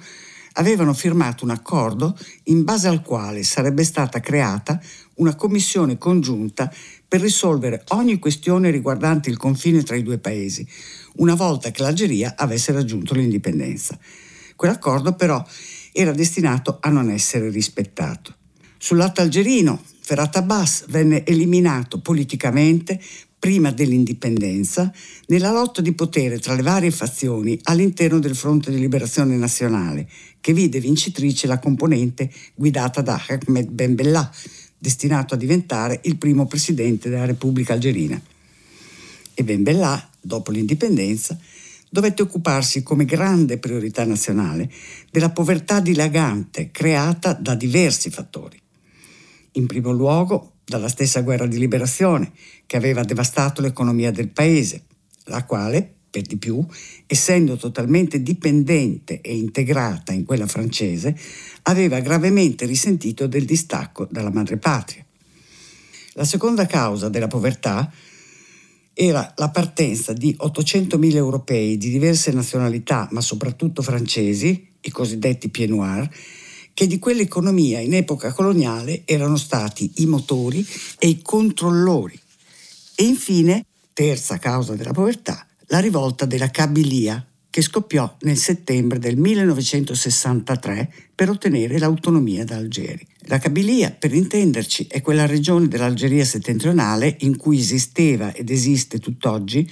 avevano 0.55 0.95
firmato 0.95 1.45
un 1.45 1.51
accordo 1.51 2.19
in 2.47 2.65
base 2.65 2.89
al 2.89 3.03
quale 3.03 3.45
sarebbe 3.45 3.85
stata 3.85 4.19
creata 4.19 4.83
una 5.19 5.37
commissione 5.37 5.97
congiunta 5.97 6.69
per 7.07 7.21
risolvere 7.21 7.85
ogni 7.91 8.19
questione 8.19 8.71
riguardante 8.71 9.31
il 9.31 9.37
confine 9.37 9.85
tra 9.85 9.95
i 9.95 10.03
due 10.03 10.19
paesi, 10.19 10.67
una 11.19 11.37
volta 11.37 11.71
che 11.71 11.83
l'Algeria 11.83 12.35
avesse 12.37 12.73
raggiunto 12.73 13.15
l'indipendenza. 13.15 13.97
Quell'accordo 14.57 15.15
però 15.15 15.41
era 15.93 16.11
destinato 16.11 16.79
a 16.81 16.89
non 16.91 17.11
essere 17.11 17.49
rispettato. 17.49 18.39
Sul 18.85 18.97
lato 18.97 19.21
algerino, 19.21 19.81
Ferhat 20.01 20.35
Abbas 20.39 20.87
venne 20.89 21.25
eliminato 21.25 22.01
politicamente 22.01 23.01
prima 23.39 23.71
dell'indipendenza, 23.71 24.93
nella 25.27 25.53
lotta 25.53 25.81
di 25.81 25.93
potere 25.93 26.41
tra 26.41 26.55
le 26.55 26.63
varie 26.63 26.91
fazioni 26.91 27.57
all'interno 27.63 28.19
del 28.19 28.35
Fronte 28.35 28.73
di 28.73 28.81
Liberazione 28.81 29.37
Nazionale, 29.37 30.09
che 30.41 30.53
vide 30.53 30.81
vincitrice 30.81 31.47
la 31.47 31.61
componente 31.61 32.29
guidata 32.57 33.03
da 33.03 33.25
Ahmed 33.25 33.69
Ben 33.71 33.95
Bella, 33.95 34.29
destinato 34.77 35.35
a 35.35 35.37
diventare 35.37 36.01
il 36.03 36.19
primo 36.19 36.47
presidente 36.47 37.09
della 37.09 37.25
Repubblica 37.25 37.75
Algerina. 37.75 38.21
E 39.33 39.45
Ben 39.45 39.63
Bella, 39.63 40.11
dopo 40.21 40.51
l'indipendenza, 40.51 41.39
dovette 41.89 42.23
occuparsi 42.23 42.83
come 42.83 43.05
grande 43.05 43.59
priorità 43.59 44.05
nazionale 44.05 44.69
della 45.09 45.31
povertà 45.31 45.79
dilagante 45.79 46.73
creata 46.73 47.33
da 47.33 47.55
diversi 47.55 48.11
fattori. 48.11 48.62
In 49.53 49.67
primo 49.67 49.93
luogo 49.93 50.53
dalla 50.65 50.89
stessa 50.89 51.21
guerra 51.21 51.47
di 51.47 51.59
liberazione 51.59 52.33
che 52.65 52.77
aveva 52.77 53.03
devastato 53.03 53.61
l'economia 53.61 54.11
del 54.11 54.29
paese, 54.29 54.85
la 55.25 55.45
quale, 55.45 55.93
per 56.09 56.23
di 56.23 56.37
più, 56.37 56.65
essendo 57.07 57.57
totalmente 57.57 58.23
dipendente 58.23 59.21
e 59.21 59.37
integrata 59.37 60.13
in 60.13 60.25
quella 60.25 60.47
francese, 60.47 61.15
aveva 61.63 62.01
gravemente 62.01 62.65
risentito 62.65 63.27
del 63.27 63.45
distacco 63.45 64.07
dalla 64.11 64.31
madrepatria. 64.31 65.05
La 66.15 66.25
seconda 66.25 66.67
causa 66.67 67.09
della 67.09 67.29
povertà 67.29 67.91
era 68.95 69.33
la 69.37 69.51
partenza 69.51 70.13
di 70.13 70.37
800.000 70.39 71.15
europei 71.15 71.79
di 71.79 71.91
diverse 71.91 72.31
nazionalità, 72.33 73.09
ma 73.11 73.21
soprattutto 73.21 73.83
francesi, 73.83 74.71
i 74.81 74.91
cosiddetti 74.91 75.49
pieds 75.49 75.73
noirs, 75.73 76.09
che 76.75 76.87
di 76.87 76.99
quell'economia 76.99 77.81
in 77.81 77.95
epoca 77.95 78.33
coloniale 78.33 79.03
erano 79.05 79.37
stati 79.37 79.91
i 79.97 80.07
motori 80.07 80.67
e 80.99 81.09
i 81.09 81.23
controllori. 81.23 82.19
E 82.95 83.05
infine, 83.05 83.65
terza 83.93 84.39
causa 84.39 84.75
della 84.75 84.93
povertà, 84.93 85.47
la 85.67 85.81
rivolta 85.81 86.25
della 86.25 86.51
Cabilia, 86.51 87.25
che 87.53 87.61
scoppiò 87.61 88.17
nel 88.21 88.39
settembre 88.39 88.99
del 88.99 89.19
1963 89.19 90.91
per 91.15 91.29
ottenere 91.29 91.79
l'autonomia 91.79 92.45
da 92.45 92.57
Algeri. 92.57 93.07
La 93.27 93.39
Cabilia, 93.39 93.91
per 93.91 94.15
intenderci, 94.15 94.87
è 94.89 95.03
quella 95.03 95.27
regione 95.27 95.69
dell'Algeria 95.69 96.25
settentrionale 96.25 97.15
in 97.21 97.37
cui 97.37 97.59
esisteva 97.59 98.33
ed 98.33 98.49
esiste 98.49 98.99
tutt'oggi 98.99 99.71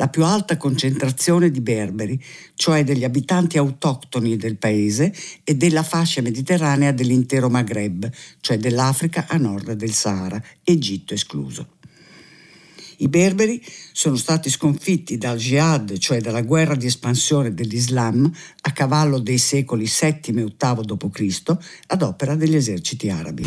la 0.00 0.08
più 0.08 0.24
alta 0.24 0.56
concentrazione 0.56 1.50
di 1.50 1.60
berberi, 1.60 2.18
cioè 2.54 2.84
degli 2.84 3.04
abitanti 3.04 3.58
autoctoni 3.58 4.38
del 4.38 4.56
paese 4.56 5.12
e 5.44 5.54
della 5.56 5.82
fascia 5.82 6.22
mediterranea 6.22 6.90
dell'intero 6.90 7.50
Maghreb, 7.50 8.10
cioè 8.40 8.56
dell'Africa 8.56 9.26
a 9.28 9.36
nord 9.36 9.72
del 9.72 9.92
Sahara, 9.92 10.42
Egitto 10.64 11.12
escluso. 11.12 11.72
I 12.96 13.08
berberi 13.08 13.62
sono 13.92 14.16
stati 14.16 14.48
sconfitti 14.48 15.18
dal 15.18 15.36
jihad, 15.36 15.98
cioè 15.98 16.22
dalla 16.22 16.42
guerra 16.42 16.74
di 16.76 16.86
espansione 16.86 17.52
dell'Islam, 17.52 18.30
a 18.62 18.72
cavallo 18.72 19.18
dei 19.18 19.38
secoli 19.38 19.84
VII 19.84 20.20
e 20.24 20.32
VIII 20.32 20.48
d.C., 20.84 21.56
ad 21.88 22.02
opera 22.02 22.34
degli 22.36 22.56
eserciti 22.56 23.10
arabi. 23.10 23.44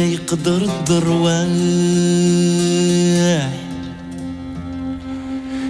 يقدر 0.00 0.62
الضرواح 0.62 1.48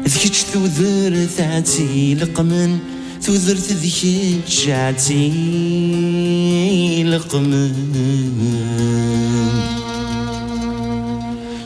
ذيك 0.09 0.37
تذر 0.53 1.27
ثعتي 1.27 2.15
لقمن 2.15 2.79
تذر 3.23 3.55
ذيك 3.55 4.41
شعتي 4.49 5.29
لقمن. 7.05 7.73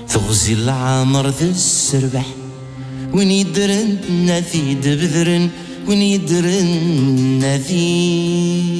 تغزي 0.08 0.52
العمر 0.52 1.28
ذا 1.28 1.50
السربح 1.50 2.26
وين 3.14 3.30
يدرن 3.30 3.98
نثيد 4.26 4.88
بذرن 4.88 5.50
وين 5.88 6.02
يدرن 6.02 6.68
نثيد 7.38 8.74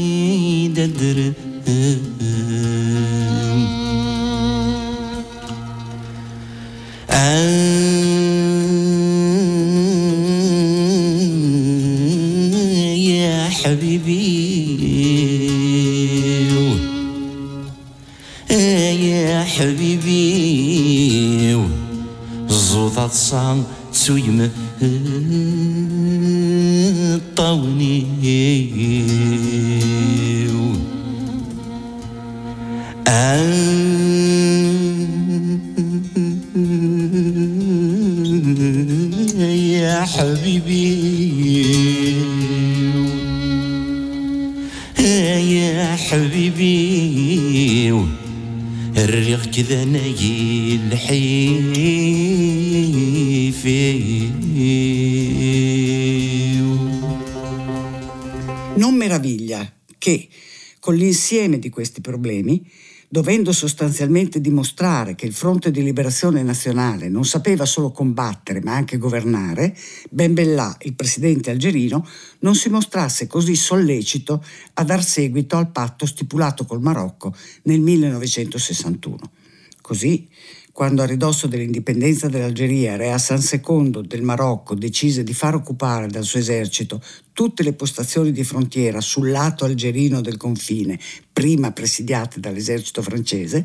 يا 12.94 13.48
حبيبي. 13.48 14.24
يا 18.50 19.44
حبيبي. 19.44 20.24
زوضة 22.48 23.08
صان 23.08 23.64
تسويم 23.92 24.50
طوني 27.36 28.06
كذا 49.43 49.85
ناجي 49.85 50.75
الحيفي 50.75 52.19
Non 58.77 58.95
meraviglia 58.95 59.73
che, 59.97 60.29
con 60.79 60.95
l'insieme 60.95 61.59
di 61.59 61.69
questi 61.69 61.99
problemi, 61.99 62.65
dovendo 63.14 63.52
sostanzialmente 63.52 64.40
dimostrare 64.40 65.14
che 65.14 65.25
il 65.25 65.35
Fronte 65.35 65.71
di 65.71 65.85
Liberazione 65.85 66.42
Nazionale 66.42 67.09
non 67.09 67.25
sapeva 67.25 67.64
solo 67.64 67.92
combattere 67.92 68.61
ma 68.61 68.75
anche 68.75 68.99
governare, 68.99 69.76
Ben 70.11 70.35
Bella, 70.35 70.76
il 70.80 70.94
presidente 70.94 71.52
algerino, 71.52 72.04
non 72.40 72.56
si 72.56 72.71
mostrasse 72.71 73.28
così 73.28 73.54
sollecito 73.54 74.44
a 74.75 74.83
dar 74.83 75.04
seguito 75.04 75.56
al 75.56 75.71
patto 75.71 76.06
stipulato 76.06 76.64
col 76.64 76.80
Marocco 76.80 77.33
nel 77.62 77.78
1961. 77.78 79.30
Così, 79.80 80.28
quando 80.74 81.02
a 81.02 81.06
ridosso 81.06 81.46
dell'indipendenza 81.46 82.28
dell'Algeria 82.28 82.96
Re 82.96 83.12
Hassan 83.12 83.40
II 83.40 84.08
del 84.08 84.22
Marocco 84.22 84.74
decise 84.74 85.22
di 85.22 85.32
far 85.32 85.54
occupare 85.54 86.08
dal 86.08 86.24
suo 86.24 86.40
esercito 86.40 87.00
tutte 87.32 87.62
le 87.62 87.74
postazioni 87.74 88.32
di 88.32 88.42
frontiera 88.42 89.00
sul 89.00 89.30
lato 89.30 89.64
algerino 89.64 90.20
del 90.20 90.36
confine, 90.36 90.98
prima 91.32 91.70
presidiate 91.70 92.40
dall'esercito 92.40 93.02
francese, 93.02 93.64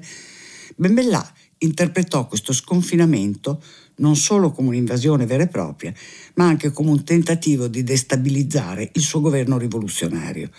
Ben 0.76 0.94
Bella 0.94 1.28
interpretò 1.58 2.28
questo 2.28 2.54
sconfinamento 2.54 3.60
non 3.96 4.16
solo 4.16 4.52
come 4.52 4.68
un'invasione 4.68 5.26
vera 5.26 5.42
e 5.42 5.48
propria, 5.48 5.92
ma 6.36 6.46
anche 6.46 6.70
come 6.70 6.92
un 6.92 7.04
tentativo 7.04 7.68
di 7.68 7.82
destabilizzare 7.82 8.88
il 8.94 9.02
suo 9.02 9.20
governo 9.20 9.58
rivoluzionario. 9.58 10.52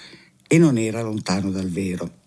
E 0.48 0.58
non 0.58 0.78
era 0.78 1.00
lontano 1.00 1.52
dal 1.52 1.70
vero. 1.70 2.19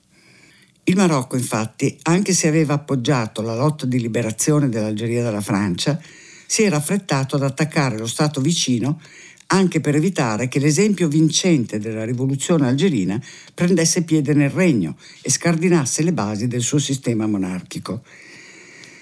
Il 0.85 0.97
Marocco, 0.97 1.37
infatti, 1.37 1.97
anche 2.03 2.33
se 2.33 2.49
aveva 2.49 2.73
appoggiato 2.73 3.41
la 3.41 3.55
lotta 3.55 3.85
di 3.85 4.01
liberazione 4.01 4.67
dell'Algeria 4.67 5.23
dalla 5.23 5.39
Francia, 5.39 5.97
si 6.45 6.63
era 6.63 6.75
affrettato 6.75 7.37
ad 7.37 7.43
attaccare 7.43 7.97
lo 7.97 8.05
Stato 8.05 8.41
vicino 8.41 8.99
anche 9.47 9.79
per 9.79 9.95
evitare 9.95 10.47
che 10.47 10.59
l'esempio 10.59 11.07
vincente 11.07 11.79
della 11.79 12.03
rivoluzione 12.03 12.67
algerina 12.67 13.21
prendesse 13.53 14.03
piede 14.03 14.33
nel 14.33 14.49
regno 14.49 14.97
e 15.21 15.29
scardinasse 15.29 16.03
le 16.03 16.11
basi 16.11 16.47
del 16.47 16.61
suo 16.61 16.79
sistema 16.79 17.27
monarchico. 17.27 18.03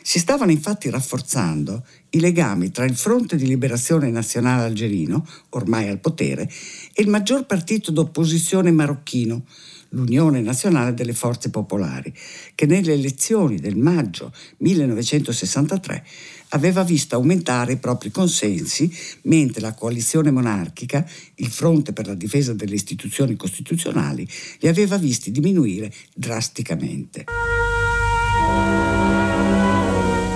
Si 0.04 0.20
stavano 0.20 0.52
infatti 0.52 0.90
rafforzando 0.90 1.86
i 2.12 2.20
legami 2.20 2.72
tra 2.72 2.86
il 2.86 2.96
Fronte 2.96 3.38
di 3.38 3.48
Liberazione 3.48 4.10
Nazionale 4.10 4.64
Algerino, 4.64 5.26
ormai 5.50 5.88
al 5.88 6.00
potere, 6.00 6.50
e 6.94 7.02
il 7.02 7.08
maggior 7.08 7.46
partito 7.46 7.92
d'opposizione 7.92 8.72
marocchino, 8.72 9.46
l'Unione 9.92 10.42
Nazionale 10.42 10.94
delle 10.94 11.14
Forze 11.14 11.50
Popolari, 11.50 12.14
che 12.56 12.66
nelle 12.66 12.94
elezioni 12.94 13.60
del 13.60 13.78
maggio 13.78 14.34
1963 14.58 16.06
aveva 16.50 16.84
visto 16.84 17.16
aumentare 17.16 17.74
i 17.74 17.78
propri 17.78 18.12
consensi, 18.12 18.92
mentre 19.24 19.62
la 19.62 19.74
coalizione 19.74 20.32
monarchica, 20.32 21.08
il 21.36 21.48
Fronte 21.48 21.94
per 21.94 22.08
la 22.08 22.16
difesa 22.16 22.54
delle 22.54 22.76
istituzioni 22.76 23.36
costituzionali, 23.36 24.28
li 24.60 24.68
aveva 24.68 24.98
visti 24.98 25.32
diminuire 25.32 25.92
drasticamente. 26.14 27.26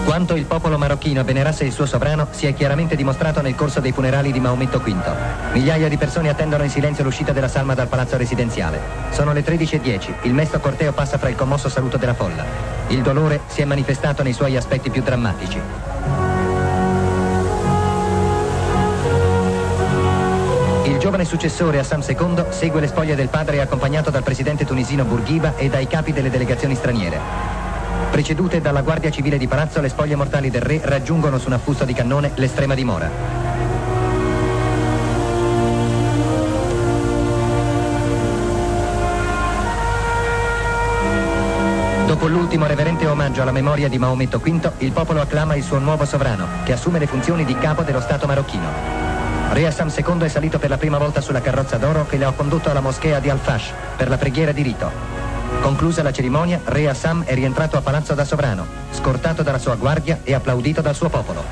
Quanto 0.05 0.35
il 0.35 0.45
popolo 0.45 0.77
marocchino 0.77 1.23
venerasse 1.23 1.65
il 1.65 1.71
suo 1.71 1.87
sovrano 1.87 2.27
si 2.29 2.45
è 2.45 2.53
chiaramente 2.53 2.95
dimostrato 2.95 3.41
nel 3.41 3.55
corso 3.55 3.79
dei 3.79 3.91
funerali 3.91 4.31
di 4.31 4.39
Maometto 4.39 4.79
V. 4.79 4.95
Migliaia 5.51 5.89
di 5.89 5.97
persone 5.97 6.29
attendono 6.29 6.63
in 6.63 6.69
silenzio 6.69 7.03
l'uscita 7.03 7.31
della 7.31 7.47
salma 7.47 7.73
dal 7.73 7.87
palazzo 7.87 8.15
residenziale. 8.15 8.79
Sono 9.09 9.33
le 9.33 9.43
13.10, 9.43 10.13
il 10.21 10.33
mesto 10.35 10.59
corteo 10.59 10.93
passa 10.93 11.17
fra 11.17 11.29
il 11.29 11.35
commosso 11.35 11.69
saluto 11.69 11.97
della 11.97 12.13
folla. 12.13 12.45
Il 12.89 13.01
dolore 13.01 13.41
si 13.47 13.61
è 13.61 13.65
manifestato 13.65 14.21
nei 14.21 14.33
suoi 14.33 14.55
aspetti 14.55 14.91
più 14.91 15.01
drammatici. 15.01 15.59
Il 20.83 20.97
giovane 20.99 21.25
successore 21.25 21.79
Assam 21.79 22.03
II 22.07 22.45
segue 22.49 22.79
le 22.79 22.87
spoglie 22.87 23.15
del 23.15 23.29
padre 23.29 23.59
accompagnato 23.59 24.11
dal 24.11 24.23
presidente 24.23 24.65
tunisino 24.65 25.03
Bourguiba 25.03 25.55
e 25.55 25.67
dai 25.67 25.87
capi 25.87 26.13
delle 26.13 26.29
delegazioni 26.29 26.75
straniere. 26.75 27.64
Precedute 28.11 28.61
dalla 28.61 28.81
Guardia 28.81 29.09
Civile 29.09 29.37
di 29.37 29.47
Palazzo, 29.47 29.81
le 29.81 29.89
spoglie 29.89 30.15
mortali 30.15 30.49
del 30.49 30.61
re 30.61 30.79
raggiungono 30.83 31.37
su 31.37 31.47
un 31.47 31.53
affusto 31.53 31.83
di 31.83 31.93
cannone 31.93 32.31
l'estrema 32.35 32.73
dimora. 32.73 33.09
Dopo 42.05 42.27
l'ultimo 42.27 42.65
reverente 42.65 43.05
omaggio 43.07 43.41
alla 43.41 43.51
memoria 43.51 43.89
di 43.89 43.97
Maometto 43.97 44.39
V, 44.39 44.71
il 44.77 44.91
popolo 44.91 45.19
acclama 45.19 45.55
il 45.55 45.63
suo 45.63 45.79
nuovo 45.79 46.05
sovrano, 46.05 46.47
che 46.63 46.71
assume 46.71 46.99
le 46.99 47.07
funzioni 47.07 47.43
di 47.43 47.57
capo 47.57 47.81
dello 47.81 47.99
Stato 47.99 48.25
marocchino. 48.25 48.69
Re 49.51 49.67
Assam 49.67 49.91
II 49.93 50.19
è 50.21 50.27
salito 50.29 50.57
per 50.57 50.69
la 50.69 50.77
prima 50.77 50.97
volta 50.97 51.19
sulla 51.19 51.41
carrozza 51.41 51.77
d'oro 51.77 52.05
che 52.05 52.17
le 52.17 52.25
ha 52.25 52.31
condotto 52.31 52.69
alla 52.69 52.79
moschea 52.79 53.19
di 53.19 53.29
Al-Fash 53.29 53.73
per 53.97 54.07
la 54.07 54.17
preghiera 54.17 54.51
di 54.51 54.61
rito. 54.61 55.14
Conclusa 55.65 56.03
la 56.03 56.13
cerimonia, 56.13 56.61
Re 56.63 56.87
Assam 56.87 57.23
è 57.23 57.33
rientrato 57.33 57.75
a 57.75 57.81
palazzo 57.81 58.13
da 58.13 58.23
sovrano, 58.23 58.67
scortato 58.91 59.41
dalla 59.41 59.57
sua 59.57 59.73
guardia 59.73 60.19
e 60.23 60.35
applaudito 60.35 60.79
dal 60.79 60.93
suo 60.93 61.09
popolo. 61.09 61.43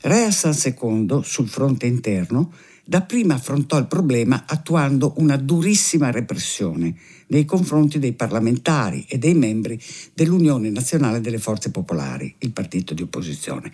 Re 0.00 0.24
Hassan 0.24 0.52
II, 0.52 1.22
sul 1.24 1.48
fronte 1.48 1.86
interno, 1.86 2.52
dapprima 2.84 3.34
affrontò 3.34 3.78
il 3.78 3.86
problema 3.86 4.44
attuando 4.46 5.14
una 5.16 5.36
durissima 5.36 6.10
repressione 6.10 6.94
nei 7.28 7.44
confronti 7.44 7.98
dei 7.98 8.12
parlamentari 8.12 9.06
e 9.08 9.18
dei 9.18 9.34
membri 9.34 9.80
dell'Unione 10.14 10.70
Nazionale 10.70 11.20
delle 11.20 11.38
Forze 11.38 11.70
Popolari, 11.70 12.34
il 12.38 12.52
partito 12.52 12.94
di 12.94 13.02
opposizione. 13.02 13.70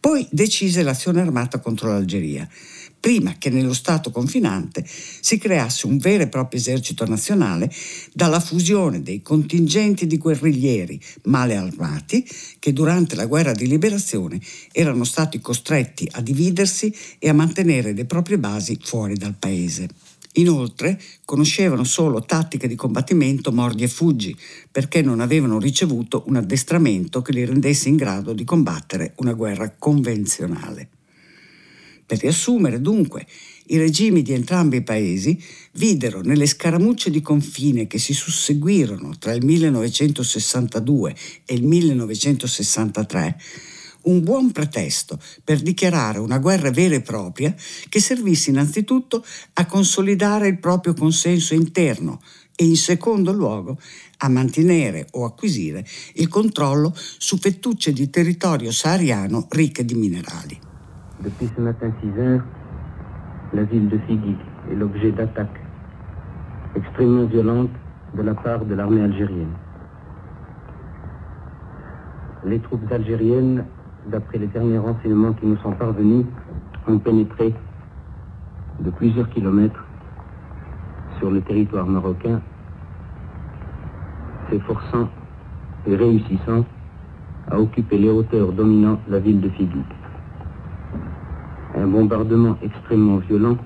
Poi 0.00 0.26
decise 0.30 0.82
l'azione 0.82 1.20
armata 1.20 1.58
contro 1.58 1.88
l'Algeria, 1.88 2.48
prima 3.00 3.34
che 3.36 3.50
nello 3.50 3.74
Stato 3.74 4.10
confinante 4.10 4.84
si 4.86 5.38
creasse 5.38 5.86
un 5.86 5.98
vero 5.98 6.22
e 6.22 6.28
proprio 6.28 6.60
esercito 6.60 7.04
nazionale 7.04 7.70
dalla 8.12 8.40
fusione 8.40 9.02
dei 9.02 9.22
contingenti 9.22 10.06
di 10.06 10.18
guerriglieri 10.18 11.00
male 11.24 11.56
armati 11.56 12.26
che 12.58 12.72
durante 12.72 13.16
la 13.16 13.26
guerra 13.26 13.52
di 13.52 13.66
liberazione 13.66 14.40
erano 14.72 15.04
stati 15.04 15.40
costretti 15.40 16.08
a 16.12 16.20
dividersi 16.20 16.94
e 17.18 17.28
a 17.28 17.34
mantenere 17.34 17.92
le 17.92 18.04
proprie 18.04 18.38
basi 18.38 18.78
fuori 18.80 19.14
dal 19.14 19.34
paese. 19.36 19.88
Inoltre 20.38 21.00
conoscevano 21.24 21.84
solo 21.84 22.24
tattiche 22.24 22.68
di 22.68 22.74
combattimento 22.74 23.52
mordi 23.52 23.82
e 23.82 23.88
fuggi, 23.88 24.36
perché 24.70 25.02
non 25.02 25.20
avevano 25.20 25.58
ricevuto 25.58 26.24
un 26.26 26.36
addestramento 26.36 27.22
che 27.22 27.32
li 27.32 27.44
rendesse 27.44 27.88
in 27.88 27.96
grado 27.96 28.32
di 28.32 28.44
combattere 28.44 29.14
una 29.16 29.32
guerra 29.32 29.74
convenzionale. 29.76 30.88
Per 32.06 32.18
riassumere, 32.18 32.80
dunque, 32.80 33.26
i 33.66 33.76
regimi 33.76 34.22
di 34.22 34.32
entrambi 34.32 34.76
i 34.76 34.82
paesi 34.82 35.38
videro 35.72 36.22
nelle 36.22 36.46
scaramucce 36.46 37.10
di 37.10 37.20
confine 37.20 37.86
che 37.86 37.98
si 37.98 38.14
susseguirono 38.14 39.18
tra 39.18 39.34
il 39.34 39.44
1962 39.44 41.14
e 41.44 41.54
il 41.54 41.64
1963 41.64 43.38
un 44.02 44.22
buon 44.22 44.52
pretesto 44.52 45.18
per 45.44 45.60
dichiarare 45.60 46.18
una 46.18 46.38
guerra 46.38 46.70
vera 46.70 46.94
e 46.94 47.00
propria 47.00 47.54
che 47.88 48.00
servisse 48.00 48.50
innanzitutto 48.50 49.24
a 49.54 49.66
consolidare 49.66 50.48
il 50.48 50.58
proprio 50.58 50.94
consenso 50.94 51.54
interno 51.54 52.20
e 52.54 52.64
in 52.64 52.76
secondo 52.76 53.32
luogo 53.32 53.78
a 54.18 54.28
mantenere 54.28 55.06
o 55.12 55.24
acquisire 55.24 55.84
il 56.14 56.28
controllo 56.28 56.92
su 56.94 57.36
fettucce 57.36 57.92
di 57.92 58.10
territorio 58.10 58.72
sahariano 58.72 59.46
ricche 59.50 59.84
di 59.84 59.94
minerali. 59.94 60.58
Depuis 61.20 61.50
ce 61.54 61.60
matin 61.60 61.92
6 62.00 62.18
heures, 62.18 62.44
la 63.52 63.62
ville 63.62 63.88
de 63.88 63.98
Figuig 64.06 64.36
est 64.70 64.76
l'objet 64.76 65.12
d'attaques 65.12 65.60
extrêmement 66.74 67.26
violentes 67.26 67.76
de 68.14 68.22
la 68.22 68.34
part 68.34 68.64
de 68.64 68.74
l'armée 68.74 69.02
algérienne. 69.02 69.54
Les 72.44 72.60
troupes 72.60 72.90
algériennes 72.90 73.64
d'après 74.08 74.38
les 74.38 74.46
derniers 74.46 74.78
renseignements 74.78 75.32
qui 75.34 75.46
nous 75.46 75.56
sont 75.58 75.72
parvenus, 75.72 76.24
ont 76.86 76.98
pénétré 76.98 77.54
de 78.80 78.90
plusieurs 78.90 79.28
kilomètres 79.30 79.84
sur 81.18 81.30
le 81.30 81.40
territoire 81.42 81.86
marocain, 81.86 82.40
s'efforçant 84.50 85.08
et 85.86 85.94
réussissant 85.94 86.64
à 87.50 87.58
occuper 87.60 87.98
les 87.98 88.10
hauteurs 88.10 88.52
dominant 88.52 88.98
la 89.08 89.18
ville 89.18 89.40
de 89.40 89.48
Figuig. 89.50 89.84
Un 91.76 91.86
bombardement 91.86 92.56
extrêmement 92.62 93.18
violent 93.18 93.56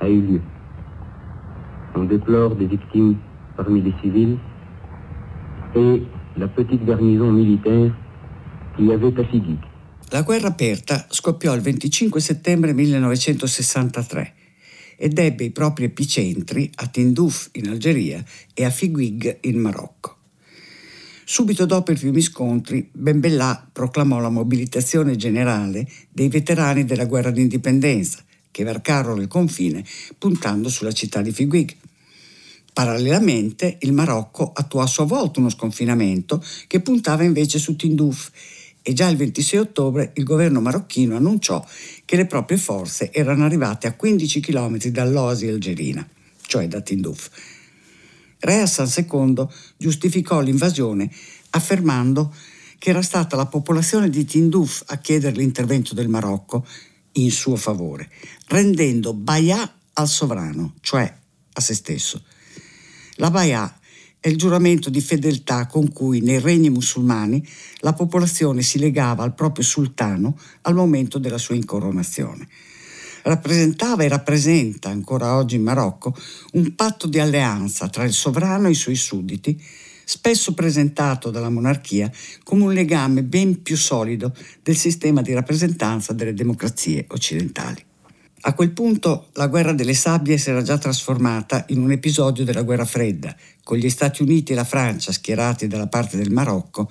a 0.00 0.08
eu 0.08 0.20
lieu. 0.20 0.40
On 1.94 2.04
déplore 2.04 2.54
des 2.54 2.66
victimes 2.66 3.16
parmi 3.56 3.80
les 3.80 3.94
civils 4.02 4.38
et 5.74 6.02
la 6.36 6.48
petite 6.48 6.84
garnison 6.84 7.32
militaire 7.32 7.90
La 10.10 10.22
guerra 10.22 10.48
aperta 10.48 11.06
scoppiò 11.10 11.52
il 11.52 11.60
25 11.60 12.20
settembre 12.20 12.72
1963 12.72 14.34
ed 14.96 15.18
ebbe 15.18 15.44
i 15.44 15.50
propri 15.50 15.84
epicentri 15.84 16.70
a 16.76 16.86
Tindouf 16.86 17.50
in 17.52 17.68
Algeria 17.68 18.24
e 18.54 18.64
a 18.64 18.70
Figuig 18.70 19.38
in 19.42 19.58
Marocco. 19.58 20.16
Subito 21.24 21.66
dopo 21.66 21.90
i 21.90 21.96
primi 21.96 22.20
scontri, 22.20 22.88
Ben 22.92 23.18
Bella 23.18 23.68
proclamò 23.70 24.20
la 24.20 24.30
mobilitazione 24.30 25.16
generale 25.16 25.86
dei 26.08 26.28
veterani 26.28 26.84
della 26.84 27.04
guerra 27.04 27.30
d'indipendenza, 27.30 28.20
che 28.50 28.62
varcarono 28.62 29.20
il 29.20 29.28
confine 29.28 29.84
puntando 30.16 30.68
sulla 30.68 30.92
città 30.92 31.20
di 31.20 31.32
Figuig. 31.32 31.74
Parallelamente, 32.72 33.78
il 33.80 33.92
Marocco 33.92 34.52
attuò 34.54 34.82
a 34.82 34.86
sua 34.86 35.04
volta 35.04 35.40
uno 35.40 35.50
sconfinamento 35.50 36.40
che 36.68 36.80
puntava 36.80 37.24
invece 37.24 37.58
su 37.58 37.74
Tindouf 37.74 38.30
e 38.88 38.94
già 38.94 39.06
il 39.08 39.18
26 39.18 39.58
ottobre 39.60 40.12
il 40.14 40.24
governo 40.24 40.62
marocchino 40.62 41.14
annunciò 41.14 41.62
che 42.06 42.16
le 42.16 42.24
proprie 42.24 42.56
forze 42.56 43.12
erano 43.12 43.44
arrivate 43.44 43.86
a 43.86 43.92
15 43.92 44.40
km 44.40 44.78
dall'Oasi 44.86 45.46
algerina, 45.46 46.08
cioè 46.46 46.66
da 46.68 46.80
Tindouf. 46.80 47.28
Re 48.38 48.60
Hassan 48.62 48.88
II 48.96 49.46
giustificò 49.76 50.40
l'invasione 50.40 51.10
affermando 51.50 52.34
che 52.78 52.88
era 52.88 53.02
stata 53.02 53.36
la 53.36 53.44
popolazione 53.44 54.08
di 54.08 54.24
Tindouf 54.24 54.84
a 54.86 54.96
chiedere 54.96 55.36
l'intervento 55.36 55.92
del 55.92 56.08
Marocco 56.08 56.66
in 57.12 57.30
suo 57.30 57.56
favore, 57.56 58.08
rendendo 58.46 59.12
Bayà 59.12 59.70
al 59.92 60.08
sovrano, 60.08 60.76
cioè 60.80 61.14
a 61.52 61.60
se 61.60 61.74
stesso. 61.74 62.24
La 63.16 63.30
Bayà 63.30 63.77
è 64.20 64.28
il 64.28 64.36
giuramento 64.36 64.90
di 64.90 65.00
fedeltà 65.00 65.66
con 65.66 65.92
cui 65.92 66.20
nei 66.20 66.40
regni 66.40 66.70
musulmani 66.70 67.46
la 67.78 67.92
popolazione 67.92 68.62
si 68.62 68.78
legava 68.78 69.22
al 69.22 69.34
proprio 69.34 69.64
sultano 69.64 70.36
al 70.62 70.74
momento 70.74 71.18
della 71.18 71.38
sua 71.38 71.54
incoronazione. 71.54 72.48
Rappresentava 73.22 74.04
e 74.04 74.08
rappresenta 74.08 74.88
ancora 74.88 75.36
oggi 75.36 75.56
in 75.56 75.62
Marocco 75.62 76.16
un 76.52 76.74
patto 76.74 77.06
di 77.06 77.18
alleanza 77.18 77.88
tra 77.88 78.04
il 78.04 78.12
sovrano 78.12 78.68
e 78.68 78.72
i 78.72 78.74
suoi 78.74 78.96
sudditi, 78.96 79.60
spesso 80.04 80.54
presentato 80.54 81.30
dalla 81.30 81.50
monarchia 81.50 82.10
come 82.42 82.64
un 82.64 82.72
legame 82.72 83.22
ben 83.22 83.62
più 83.62 83.76
solido 83.76 84.34
del 84.62 84.76
sistema 84.76 85.20
di 85.20 85.34
rappresentanza 85.34 86.12
delle 86.12 86.34
democrazie 86.34 87.04
occidentali. 87.08 87.87
A 88.42 88.54
quel 88.54 88.70
punto 88.70 89.30
la 89.32 89.48
guerra 89.48 89.72
delle 89.72 89.94
sabbie 89.94 90.38
si 90.38 90.50
era 90.50 90.62
già 90.62 90.78
trasformata 90.78 91.64
in 91.70 91.80
un 91.80 91.90
episodio 91.90 92.44
della 92.44 92.62
guerra 92.62 92.84
fredda, 92.84 93.34
con 93.64 93.78
gli 93.78 93.90
Stati 93.90 94.22
Uniti 94.22 94.52
e 94.52 94.54
la 94.54 94.64
Francia 94.64 95.10
schierati 95.10 95.66
dalla 95.66 95.88
parte 95.88 96.16
del 96.16 96.30
Marocco 96.30 96.88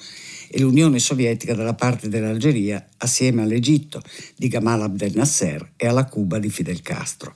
e 0.49 0.59
l'Unione 0.59 0.99
Sovietica 0.99 1.55
dalla 1.55 1.73
parte 1.73 2.09
dell'Algeria, 2.09 2.85
assieme 2.97 3.43
all'Egitto 3.43 4.01
di 4.35 4.49
Gamal 4.49 4.81
Abdel 4.81 5.13
Nasser 5.15 5.71
e 5.77 5.87
alla 5.87 6.05
Cuba 6.05 6.37
di 6.37 6.49
Fidel 6.49 6.81
Castro. 6.81 7.33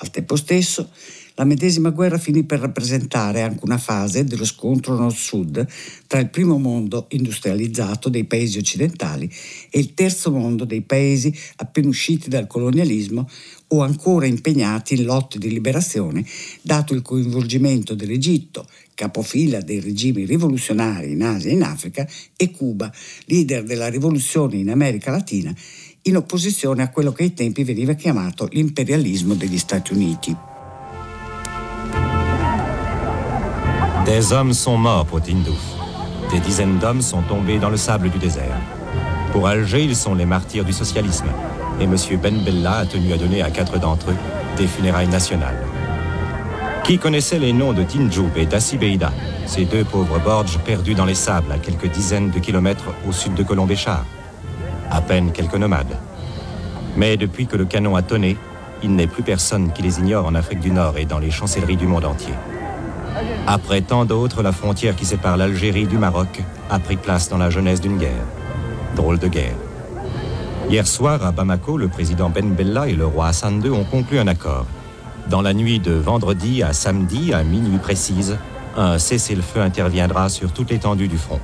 Al 0.00 0.10
tempo 0.10 0.36
stesso, 0.36 0.90
la 1.36 1.44
medesima 1.44 1.90
guerra 1.90 2.18
finì 2.18 2.44
per 2.44 2.60
rappresentare 2.60 3.42
anche 3.42 3.64
una 3.64 3.78
fase 3.78 4.24
dello 4.24 4.44
scontro 4.44 4.96
nord-sud 4.96 5.66
tra 6.06 6.18
il 6.18 6.30
primo 6.30 6.58
mondo 6.58 7.06
industrializzato 7.10 8.08
dei 8.08 8.24
paesi 8.24 8.58
occidentali 8.58 9.30
e 9.70 9.78
il 9.78 9.92
terzo 9.94 10.30
mondo 10.30 10.64
dei 10.64 10.80
paesi 10.80 11.34
appena 11.56 11.88
usciti 11.88 12.30
dal 12.30 12.46
colonialismo 12.46 13.28
o 13.68 13.82
ancora 13.82 14.26
impegnati 14.26 14.94
in 14.94 15.04
lotte 15.04 15.38
di 15.38 15.50
liberazione, 15.50 16.24
dato 16.62 16.94
il 16.94 17.02
coinvolgimento 17.02 17.94
dell'Egitto, 17.94 18.66
capofila 18.94 19.60
dei 19.60 19.80
regimi 19.80 20.24
rivoluzionari 20.24 21.12
in 21.12 21.22
Asia 21.22 21.50
e 21.50 21.54
in 21.54 21.62
Africa, 21.62 22.08
e 22.36 22.50
Cuba, 22.50 22.92
leader 23.24 23.64
della 23.64 23.88
rivoluzione 23.88 24.56
in 24.56 24.70
America 24.70 25.10
Latina, 25.10 25.54
in 26.02 26.16
opposizione 26.16 26.82
a 26.82 26.90
quello 26.90 27.12
che 27.12 27.24
ai 27.24 27.34
tempi 27.34 27.64
veniva 27.64 27.94
chiamato 27.94 28.48
l'imperialismo 28.50 29.34
degli 29.34 29.58
Stati 29.58 29.92
Uniti. 29.92 30.55
Des 34.06 34.32
hommes 34.32 34.52
sont 34.52 34.78
morts 34.78 35.04
pour 35.04 35.20
Tindouf. 35.20 35.58
Des 36.30 36.38
dizaines 36.38 36.78
d'hommes 36.78 37.02
sont 37.02 37.22
tombés 37.22 37.58
dans 37.58 37.70
le 37.70 37.76
sable 37.76 38.08
du 38.08 38.18
désert. 38.18 38.56
Pour 39.32 39.48
Alger, 39.48 39.82
ils 39.82 39.96
sont 39.96 40.14
les 40.14 40.24
martyrs 40.24 40.64
du 40.64 40.72
socialisme. 40.72 41.26
Et 41.80 41.84
M. 41.84 41.96
Ben 42.22 42.44
Bella 42.44 42.76
a 42.78 42.86
tenu 42.86 43.12
à 43.12 43.16
donner 43.16 43.42
à 43.42 43.50
quatre 43.50 43.80
d'entre 43.80 44.12
eux 44.12 44.16
des 44.56 44.68
funérailles 44.68 45.08
nationales. 45.08 45.60
Qui 46.84 46.98
connaissait 46.98 47.40
les 47.40 47.52
noms 47.52 47.72
de 47.72 47.82
Tinjoub 47.82 48.30
et 48.36 48.46
d'Assibeida, 48.46 49.10
ces 49.44 49.64
deux 49.64 49.82
pauvres 49.82 50.20
borges 50.20 50.60
perdus 50.60 50.94
dans 50.94 51.04
les 51.04 51.16
sables 51.16 51.50
à 51.50 51.58
quelques 51.58 51.90
dizaines 51.90 52.30
de 52.30 52.38
kilomètres 52.38 52.94
au 53.08 53.12
sud 53.12 53.34
de 53.34 53.42
Colombéchard 53.42 54.04
À 54.88 55.00
peine 55.00 55.32
quelques 55.32 55.56
nomades. 55.56 55.98
Mais 56.96 57.16
depuis 57.16 57.48
que 57.48 57.56
le 57.56 57.64
canon 57.64 57.96
a 57.96 58.02
tonné, 58.02 58.36
il 58.84 58.94
n'est 58.94 59.08
plus 59.08 59.24
personne 59.24 59.72
qui 59.72 59.82
les 59.82 59.98
ignore 59.98 60.26
en 60.26 60.36
Afrique 60.36 60.60
du 60.60 60.70
Nord 60.70 60.96
et 60.96 61.06
dans 61.06 61.18
les 61.18 61.32
chancelleries 61.32 61.76
du 61.76 61.88
monde 61.88 62.04
entier. 62.04 62.34
Après 63.46 63.80
tant 63.80 64.04
d'autres, 64.04 64.42
la 64.42 64.52
frontière 64.52 64.96
qui 64.96 65.04
sépare 65.04 65.36
l'Algérie 65.36 65.86
du 65.86 65.98
Maroc 65.98 66.42
a 66.70 66.78
pris 66.78 66.96
place 66.96 67.28
dans 67.28 67.38
la 67.38 67.50
jeunesse 67.50 67.80
d'une 67.80 67.98
guerre. 67.98 68.24
Drôle 68.94 69.18
de 69.18 69.28
guerre. 69.28 69.54
Hier 70.68 70.86
soir, 70.86 71.24
à 71.24 71.30
Bamako, 71.30 71.76
le 71.76 71.88
président 71.88 72.28
Ben 72.28 72.52
Bella 72.52 72.88
et 72.88 72.94
le 72.94 73.06
roi 73.06 73.28
Hassan 73.28 73.62
II 73.64 73.70
ont 73.70 73.84
conclu 73.84 74.18
un 74.18 74.26
accord. 74.26 74.66
Dans 75.30 75.42
la 75.42 75.54
nuit 75.54 75.78
de 75.78 75.92
vendredi 75.92 76.62
à 76.62 76.72
samedi, 76.72 77.32
à 77.32 77.44
minuit 77.44 77.78
précise, 77.78 78.38
un 78.76 78.98
cessez-le-feu 78.98 79.60
interviendra 79.60 80.28
sur 80.28 80.52
toute 80.52 80.70
l'étendue 80.70 81.08
du 81.08 81.18
front. 81.18 81.40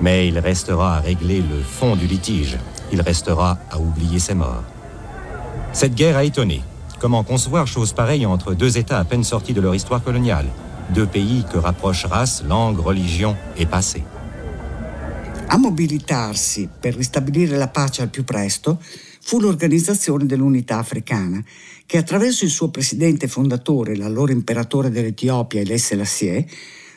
Mais 0.00 0.28
il 0.28 0.38
restera 0.38 0.96
à 0.96 1.00
régler 1.00 1.38
le 1.38 1.62
fond 1.62 1.96
du 1.96 2.06
litige. 2.06 2.58
Il 2.92 3.00
restera 3.00 3.58
à 3.70 3.78
oublier 3.78 4.18
ses 4.18 4.34
morts. 4.34 4.64
Cette 5.72 5.94
guerre 5.94 6.16
a 6.16 6.24
étonné. 6.24 6.62
Comment 7.00 7.22
concevoir 7.22 7.66
chose 7.66 7.92
pareille 7.92 8.26
entre 8.26 8.54
deux 8.54 8.78
États 8.78 8.98
à 8.98 9.04
peine 9.04 9.24
sortis 9.24 9.54
de 9.54 9.60
leur 9.60 9.74
histoire 9.74 10.02
coloniale? 10.02 10.46
Deux 10.90 11.06
pays 11.06 11.44
que 11.50 11.58
rapprochent 11.58 12.06
race, 12.06 12.42
langue, 12.46 12.80
religion 12.80 13.36
et 13.56 13.66
passé. 13.66 14.02
A 15.46 15.56
mobilitarsi 15.56 16.68
per 16.80 16.94
ristabilire 16.94 17.56
la 17.56 17.68
pace 17.68 18.02
al 18.02 18.10
più 18.10 18.24
presto 18.24 18.80
fu 19.20 19.40
l'Organizzazione 19.40 20.26
dell'Unità 20.26 20.78
Africana, 20.78 21.42
che 21.86 21.96
attraverso 21.96 22.44
il 22.44 22.50
suo 22.50 22.70
presidente 22.70 23.28
fondatore, 23.28 23.96
l'allora 23.96 24.32
imperatore 24.32 24.90
dell'Etiopia, 24.90 25.60
Haile 25.60 25.78
Selassie, 25.78 26.46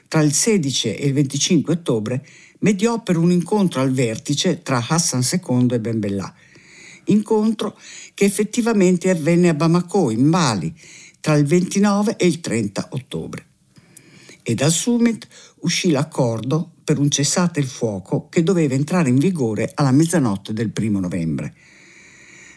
tra 0.07 0.21
il 0.21 0.33
16 0.33 0.95
e 0.95 1.07
il 1.07 1.13
25 1.13 1.73
ottobre 1.73 2.25
mediò 2.59 3.01
per 3.01 3.17
un 3.17 3.31
incontro 3.31 3.81
al 3.81 3.91
vertice 3.91 4.61
tra 4.61 4.83
Hassan 4.85 5.21
II 5.21 5.67
e 5.71 5.79
Ben 5.79 5.99
Bella. 5.99 6.33
Incontro 7.05 7.77
che 8.13 8.25
effettivamente 8.25 9.09
avvenne 9.09 9.49
a 9.49 9.53
Bamako, 9.53 10.11
in 10.11 10.25
Mali, 10.25 10.73
tra 11.21 11.35
il 11.35 11.45
29 11.45 12.17
e 12.17 12.25
il 12.25 12.41
30 12.41 12.87
ottobre. 12.91 13.46
E 14.49 14.55
dal 14.55 14.71
summit 14.71 15.27
uscì 15.59 15.91
l'accordo 15.91 16.71
per 16.81 16.99
un 16.99 17.11
cessate 17.11 17.59
il 17.59 17.67
fuoco 17.67 18.29
che 18.29 18.43
doveva 18.43 18.75
entrare 18.75 19.09
in 19.09 19.17
vigore 19.17 19.73
alla 19.75 19.91
mezzanotte 19.91 20.53
del 20.53 20.71
primo 20.71 21.01
novembre. 21.01 21.53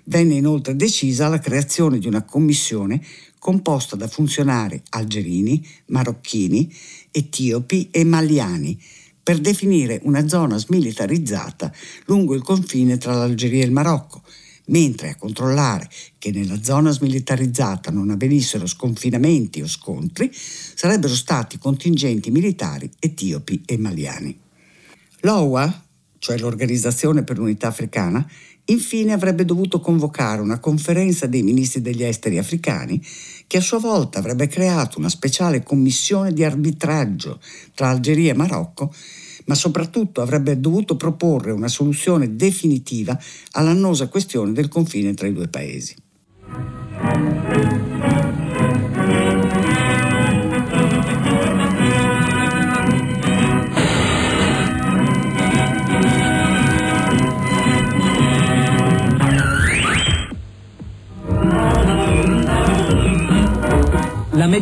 Venne 0.05 0.35
inoltre 0.35 0.77
decisa 0.77 1.27
la 1.27 1.41
creazione 1.41 1.99
di 1.99 2.07
una 2.07 2.23
commissione 2.23 3.03
composta 3.41 3.97
da 3.97 4.07
funzionari 4.07 4.81
algerini, 4.91 5.67
marocchini, 5.87 6.73
etiopi 7.11 7.89
e 7.91 8.05
maliani 8.05 8.81
per 9.21 9.41
definire 9.41 9.99
una 10.05 10.29
zona 10.29 10.59
smilitarizzata 10.59 11.73
lungo 12.05 12.37
il 12.37 12.43
confine 12.43 12.99
tra 12.99 13.15
l'Algeria 13.15 13.65
e 13.65 13.67
il 13.67 13.73
Marocco, 13.73 14.23
mentre 14.67 15.11
a 15.11 15.17
controllare 15.17 15.89
che 16.19 16.31
nella 16.31 16.63
zona 16.63 16.91
smilitarizzata 16.91 17.91
non 17.91 18.11
avvenissero 18.11 18.67
sconfinamenti 18.67 19.61
o 19.61 19.67
scontri 19.67 20.31
sarebbero 20.33 21.15
stati 21.15 21.59
contingenti 21.59 22.31
militari 22.31 22.91
etiopi 22.99 23.63
e 23.67 23.79
maliani. 23.79 24.39
L'OUA, 25.21 25.85
cioè 26.19 26.39
l'Organizzazione 26.39 27.25
per 27.25 27.39
l'Unità 27.39 27.69
Africana, 27.69 28.27
infine 28.67 29.13
avrebbe 29.13 29.45
dovuto 29.45 29.81
convocare 29.81 30.41
una 30.41 30.59
conferenza 30.59 31.27
dei 31.27 31.43
ministri 31.43 31.83
degli 31.83 32.03
esteri 32.03 32.39
africani 32.39 33.03
che 33.47 33.57
a 33.57 33.61
sua 33.61 33.79
volta 33.79 34.19
avrebbe 34.21 34.47
creato 34.47 34.99
una 34.99 35.09
speciale 35.09 35.63
commissione 35.63 36.33
di 36.33 36.45
arbitraggio 36.45 37.41
tra 37.75 37.89
Algeria 37.89 38.31
e 38.33 38.37
Marocco 38.37 38.95
ma 39.47 39.55
soprattutto 39.55 40.21
avrebbe 40.21 40.59
dovuto 40.61 40.97
proporre 40.97 41.53
una 41.53 41.69
soluzione 41.69 42.37
definitiva 42.37 43.19
all'annosa 43.53 44.09
questione 44.09 44.53
del 44.53 44.69
confine 44.69 45.15
tra 45.15 45.27
i 45.27 45.33
due 45.33 45.49
paesi. 45.49 45.97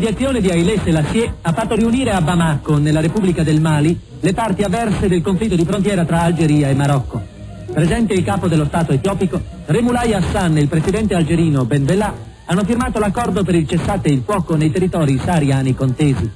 La 0.09 0.14
mediazione 0.14 0.40
di 0.40 0.51
Haile 0.51 0.81
Selassie 0.83 1.35
ha 1.42 1.53
fatto 1.53 1.75
riunire 1.75 2.12
a 2.12 2.23
Bamako, 2.23 2.79
nella 2.79 3.01
Repubblica 3.01 3.42
del 3.42 3.61
Mali, 3.61 4.01
le 4.21 4.33
parti 4.33 4.62
avverse 4.62 5.07
del 5.07 5.21
conflitto 5.21 5.55
di 5.55 5.66
frontiera 5.66 6.07
tra 6.07 6.23
Algeria 6.23 6.71
e 6.71 6.75
Marocco. 6.75 7.21
Presente 7.71 8.14
il 8.14 8.25
capo 8.25 8.49
dello 8.49 8.64
Stato 8.64 8.92
etiopico, 8.92 9.38
Remulai 9.66 10.14
Hassan 10.14 10.57
e 10.57 10.61
il 10.61 10.68
presidente 10.68 11.14
algerino 11.14 11.66
Ben 11.66 11.85
Bella 11.85 12.11
hanno 12.47 12.64
firmato 12.64 12.99
l'accordo 12.99 13.44
per 13.44 13.55
il 13.55 13.68
cessate 13.68 14.09
il 14.09 14.23
fuoco 14.25 14.57
nei 14.57 14.71
territori 14.71 15.21
sahariani 15.23 15.75
contesi. 15.75 16.31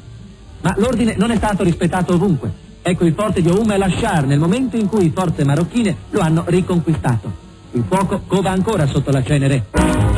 Ma 0.60 0.74
l'ordine 0.76 1.14
non 1.16 1.30
è 1.30 1.36
stato 1.36 1.64
rispettato 1.64 2.12
ovunque. 2.12 2.52
Ecco 2.82 3.06
il 3.06 3.14
forte 3.14 3.40
di 3.40 3.48
Oum 3.48 3.70
el 3.70 3.80
Ashar 3.80 4.26
nel 4.26 4.38
momento 4.38 4.76
in 4.76 4.86
cui 4.86 5.10
forze 5.14 5.44
marocchine 5.44 5.96
lo 6.10 6.20
hanno 6.20 6.44
riconquistato. 6.46 7.32
Il 7.70 7.84
fuoco 7.88 8.20
cova 8.26 8.50
ancora 8.50 8.86
sotto 8.86 9.10
la 9.10 9.22
cenere. 9.22 10.11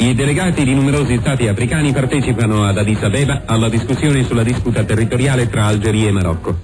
I 0.00 0.14
delegati 0.14 0.62
di 0.62 0.74
numerosi 0.74 1.18
stati 1.18 1.48
africani 1.48 1.90
partecipano 1.92 2.64
ad 2.64 2.78
Addis 2.78 3.02
Abeba 3.02 3.42
alla 3.44 3.68
discussione 3.68 4.22
sulla 4.22 4.44
disputa 4.44 4.84
territoriale 4.84 5.48
tra 5.48 5.64
Algeria 5.64 6.06
e 6.06 6.12
Marocco. 6.12 6.56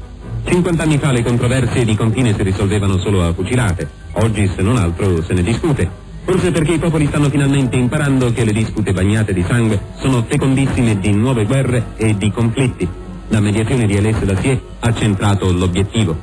50 0.44 0.80
anni 0.80 0.98
fa 0.98 1.10
le 1.10 1.24
controversie 1.24 1.84
di 1.84 1.96
confine 1.96 2.32
si 2.32 2.44
risolvevano 2.44 2.96
solo 2.96 3.24
a 3.24 3.34
fucilate. 3.34 3.88
Oggi, 4.12 4.46
se 4.46 4.62
non 4.62 4.76
altro, 4.76 5.20
se 5.20 5.32
ne 5.32 5.42
discute. 5.42 5.90
Forse 6.24 6.52
perché 6.52 6.74
i 6.74 6.78
popoli 6.78 7.06
stanno 7.06 7.28
finalmente 7.28 7.74
imparando 7.74 8.32
che 8.32 8.44
le 8.44 8.52
dispute 8.52 8.92
bagnate 8.92 9.32
di 9.32 9.42
sangue 9.42 9.80
sono 9.98 10.22
fecondissime 10.22 11.00
di 11.00 11.10
nuove 11.12 11.44
guerre 11.44 11.86
e 11.96 12.16
di 12.16 12.30
conflitti. 12.30 12.88
La 13.28 13.40
mediazione 13.40 13.86
di 13.86 13.96
Alès 13.96 14.22
Dacier 14.22 14.60
ha 14.78 14.94
centrato 14.94 15.50
l'obiettivo. 15.50 16.16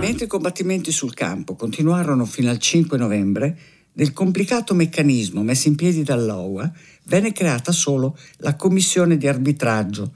Mentre 0.00 0.24
i 0.24 0.28
combattimenti 0.28 0.90
sul 0.92 1.12
campo 1.12 1.54
continuarono 1.56 2.24
fino 2.24 2.48
al 2.48 2.58
5 2.58 2.96
novembre, 2.96 3.56
Del 3.96 4.12
complicato 4.12 4.74
meccanismo 4.74 5.42
messo 5.42 5.68
in 5.68 5.74
piedi 5.74 6.02
dall'OUA 6.02 6.70
venne 7.04 7.32
creata 7.32 7.72
solo 7.72 8.14
la 8.40 8.54
commissione 8.54 9.16
di 9.16 9.26
arbitraggio, 9.26 10.12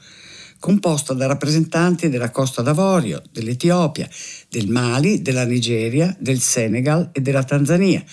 composta 0.58 1.14
da 1.14 1.24
rappresentanti 1.24 2.10
della 2.10 2.30
Costa 2.30 2.60
d'Avorio, 2.60 3.22
dell'Etiopia, 3.32 4.06
del 4.50 4.68
Mali, 4.68 5.22
della 5.22 5.46
Nigeria, 5.46 6.14
del 6.20 6.40
Senegal 6.40 7.08
e 7.14 7.22
della 7.22 7.42
Tanzania, 7.42 8.04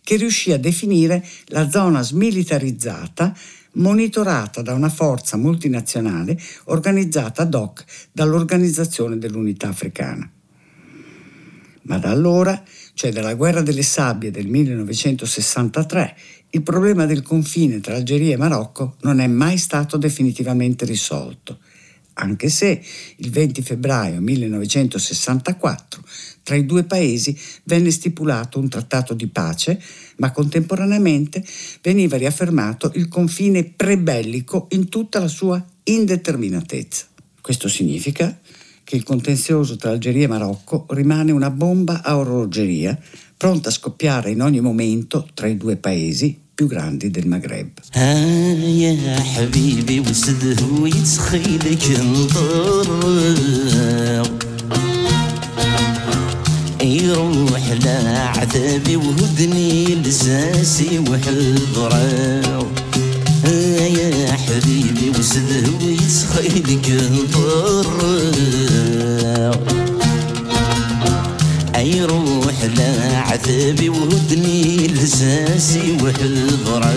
che 0.00 0.14
riuscì 0.14 0.52
a 0.52 0.60
definire 0.60 1.26
la 1.46 1.68
zona 1.68 2.02
smilitarizzata 2.02 3.36
monitorata 3.72 4.62
da 4.62 4.74
una 4.74 4.90
forza 4.90 5.36
multinazionale 5.36 6.40
organizzata 6.66 7.42
ad 7.42 7.54
hoc 7.54 7.84
dall'Organizzazione 8.12 9.18
dell'Unità 9.18 9.70
Africana. 9.70 10.30
Ma 11.82 11.98
da 11.98 12.10
allora, 12.10 12.62
cioè 12.94 13.12
dalla 13.12 13.34
guerra 13.34 13.62
delle 13.62 13.82
sabbie 13.82 14.30
del 14.30 14.46
1963, 14.46 16.16
il 16.50 16.62
problema 16.62 17.06
del 17.06 17.22
confine 17.22 17.80
tra 17.80 17.94
Algeria 17.94 18.34
e 18.34 18.36
Marocco 18.36 18.96
non 19.02 19.20
è 19.20 19.26
mai 19.26 19.56
stato 19.56 19.96
definitivamente 19.96 20.84
risolto, 20.84 21.58
anche 22.14 22.48
se 22.48 22.82
il 23.16 23.30
20 23.30 23.62
febbraio 23.62 24.20
1964 24.20 26.02
tra 26.42 26.56
i 26.56 26.66
due 26.66 26.82
paesi 26.82 27.38
venne 27.64 27.92
stipulato 27.92 28.58
un 28.58 28.68
trattato 28.68 29.14
di 29.14 29.28
pace, 29.28 29.80
ma 30.16 30.32
contemporaneamente 30.32 31.44
veniva 31.82 32.16
riaffermato 32.16 32.90
il 32.96 33.06
confine 33.06 33.62
prebellico 33.64 34.66
in 34.70 34.88
tutta 34.88 35.20
la 35.20 35.28
sua 35.28 35.64
indeterminatezza. 35.84 37.06
Questo 37.40 37.68
significa 37.68 38.39
che 38.89 38.95
il 38.95 39.03
contenzioso 39.03 39.75
tra 39.77 39.91
Algeria 39.91 40.25
e 40.25 40.27
Marocco 40.27 40.85
rimane 40.89 41.31
una 41.31 41.49
bomba 41.49 42.01
a 42.03 42.17
orologeria 42.17 42.97
pronta 43.37 43.69
a 43.69 43.71
scoppiare 43.71 44.31
in 44.31 44.41
ogni 44.41 44.59
momento 44.59 45.27
tra 45.33 45.47
i 45.47 45.57
due 45.57 45.75
paesi 45.75 46.37
più 46.53 46.67
grandi 46.67 47.09
del 47.09 47.27
Maghreb. 47.27 47.79
يروح 56.85 57.71
لعذابي 57.83 58.95
وهدني 58.95 59.95
لساسي 59.95 60.99
وحضره 60.99 61.95
يا 61.97 62.88
حبيبي 64.50 65.10
وسدهويت 65.18 66.26
خيلك 66.34 66.86
ضر 67.32 68.22
أي 71.76 72.04
روح 72.04 72.64
لا 72.76 73.18
عذابي 73.18 73.88
ودني 73.88 74.86
لساسي 74.86 75.96
وحضره 76.02 76.94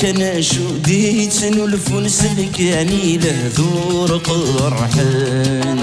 كان 0.00 0.22
عشوديت 0.22 1.44
نلف 1.44 1.92
ونسلك 1.92 2.60
يعني 2.60 3.18
لهذور 3.18 4.16
قرحان. 4.16 5.78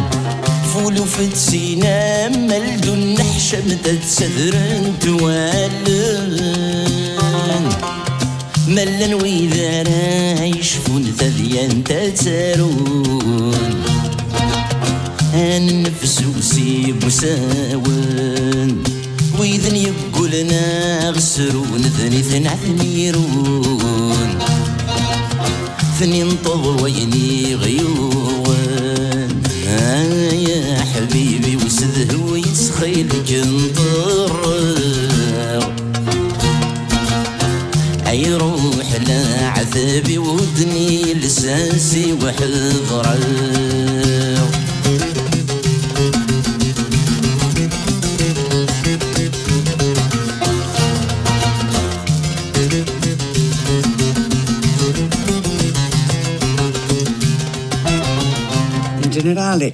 فولو 0.74 1.06
فتسينا 1.06 2.30
ملد 2.30 2.86
النحشة 2.86 3.58
مدد 3.66 4.00
سذرن 4.08 4.94
توالن 5.02 6.78
ملن 8.68 9.14
وإذا 9.14 9.84
رايش 9.84 10.72
فون 10.72 11.14
ثذيان 11.20 11.84
تتارون 11.84 13.56
أن 15.34 15.84
نفس 15.84 16.24
وسيب 16.38 17.04
وساون 17.04 18.84
وإذن 19.40 19.76
يقولنا 19.76 21.10
غسرون 21.10 21.82
ذني 22.00 22.22
ثنع 22.22 22.56
ثميرون 22.56 23.77
ثني 26.00 26.24
نطول 26.24 26.82
ويني 26.82 27.56
غيوان 27.56 29.42
آه 29.68 30.34
يا 30.34 30.86
حبيبي 30.94 31.56
وسده 31.66 32.16
هوي 32.16 32.44
سخيل 32.54 33.08
جنطر 33.28 34.68
أي 38.08 38.34
روح 38.34 38.94
لا 39.08 39.48
عذابي 39.50 40.18
ودني 40.18 41.14
لساسي 41.14 42.14
وحضرك 42.14 43.67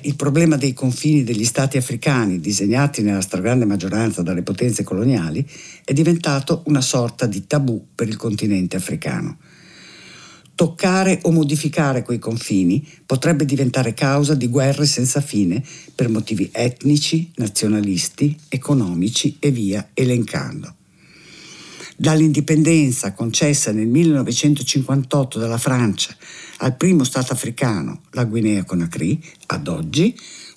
il 0.02 0.16
problema 0.16 0.58
dei 0.58 0.74
confini 0.74 1.24
degli 1.24 1.46
stati 1.46 1.78
africani, 1.78 2.40
disegnati 2.40 3.02
nella 3.02 3.22
stragrande 3.22 3.66
maggioranza 3.66 4.22
dalle 4.22 4.44
potenze 4.44 4.84
coloniali, 4.84 5.48
è 5.84 5.94
diventato 5.94 6.64
una 6.66 6.82
sorta 6.82 7.26
di 7.26 7.46
tabù 7.48 7.88
per 7.94 8.08
il 8.08 8.18
continente 8.18 8.76
africano. 8.76 9.38
Toccare 10.56 11.20
o 11.24 11.32
modificare 11.32 12.04
quei 12.04 12.20
confini 12.20 12.88
potrebbe 13.06 13.46
diventare 13.46 13.94
causa 13.94 14.36
di 14.36 14.48
guerre 14.48 14.86
senza 14.86 15.20
fine 15.20 15.64
per 15.96 16.10
motivi 16.10 16.50
etnici, 16.52 17.32
nazionalisti, 17.36 18.38
economici 18.50 19.38
e 19.40 19.50
via 19.50 19.90
elencando. 19.94 20.76
Dall'indipendenza 21.96 23.14
concessa 23.14 23.72
nel 23.72 23.88
1958 23.88 25.40
dalla 25.40 25.58
Francia 25.58 26.16
al 26.58 26.76
primo 26.76 27.04
Stato 27.04 27.34
africano, 27.34 28.02
la 28.12 28.24
Guinea 28.26 28.64
Conakry, 28.64 29.20
ad 29.48 29.68
oggi, 29.68 30.16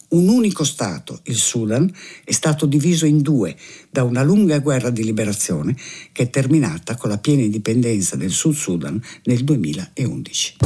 un 0.08 0.28
unico 0.28 0.62
Stato, 0.64 1.20
il 1.24 1.36
Sudan, 1.36 1.92
è 2.24 2.32
stato 2.32 2.66
diviso 2.66 3.06
in 3.06 3.22
due 3.22 3.56
da 3.90 4.04
una 4.04 4.22
lunga 4.22 4.58
guerra 4.60 4.90
di 4.90 5.02
liberazione 5.02 5.76
che 6.12 6.24
è 6.24 6.30
terminata 6.30 6.96
con 6.96 7.10
la 7.10 7.18
piena 7.18 7.42
indipendenza 7.42 8.14
del 8.16 8.30
Sud 8.30 8.54
Sudan 8.54 9.02
nel 9.24 9.42
2011. 9.42 10.56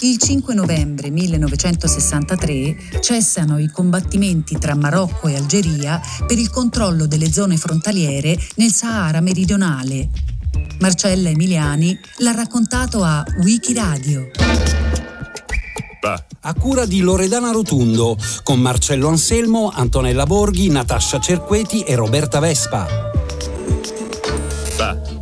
Il 0.00 0.16
5 0.16 0.54
novembre 0.54 1.10
1963 1.10 3.00
cessano 3.00 3.58
i 3.58 3.68
combattimenti 3.68 4.56
tra 4.56 4.76
Marocco 4.76 5.26
e 5.26 5.34
Algeria 5.34 6.00
per 6.24 6.38
il 6.38 6.50
controllo 6.50 7.06
delle 7.06 7.32
zone 7.32 7.56
frontaliere 7.56 8.38
nel 8.56 8.70
Sahara 8.72 9.20
meridionale. 9.20 10.08
Marcella 10.78 11.30
Emiliani 11.30 11.98
l'ha 12.18 12.32
raccontato 12.32 13.02
a 13.02 13.24
Wikiradio. 13.42 14.30
A 16.42 16.54
cura 16.54 16.86
di 16.86 17.00
Loredana 17.00 17.50
Rotundo, 17.50 18.16
con 18.44 18.60
Marcello 18.60 19.08
Anselmo, 19.08 19.72
Antonella 19.74 20.26
Borghi, 20.26 20.68
Natascia 20.68 21.18
Cerqueti 21.18 21.82
e 21.82 21.96
Roberta 21.96 22.38
Vespa. 22.38 23.17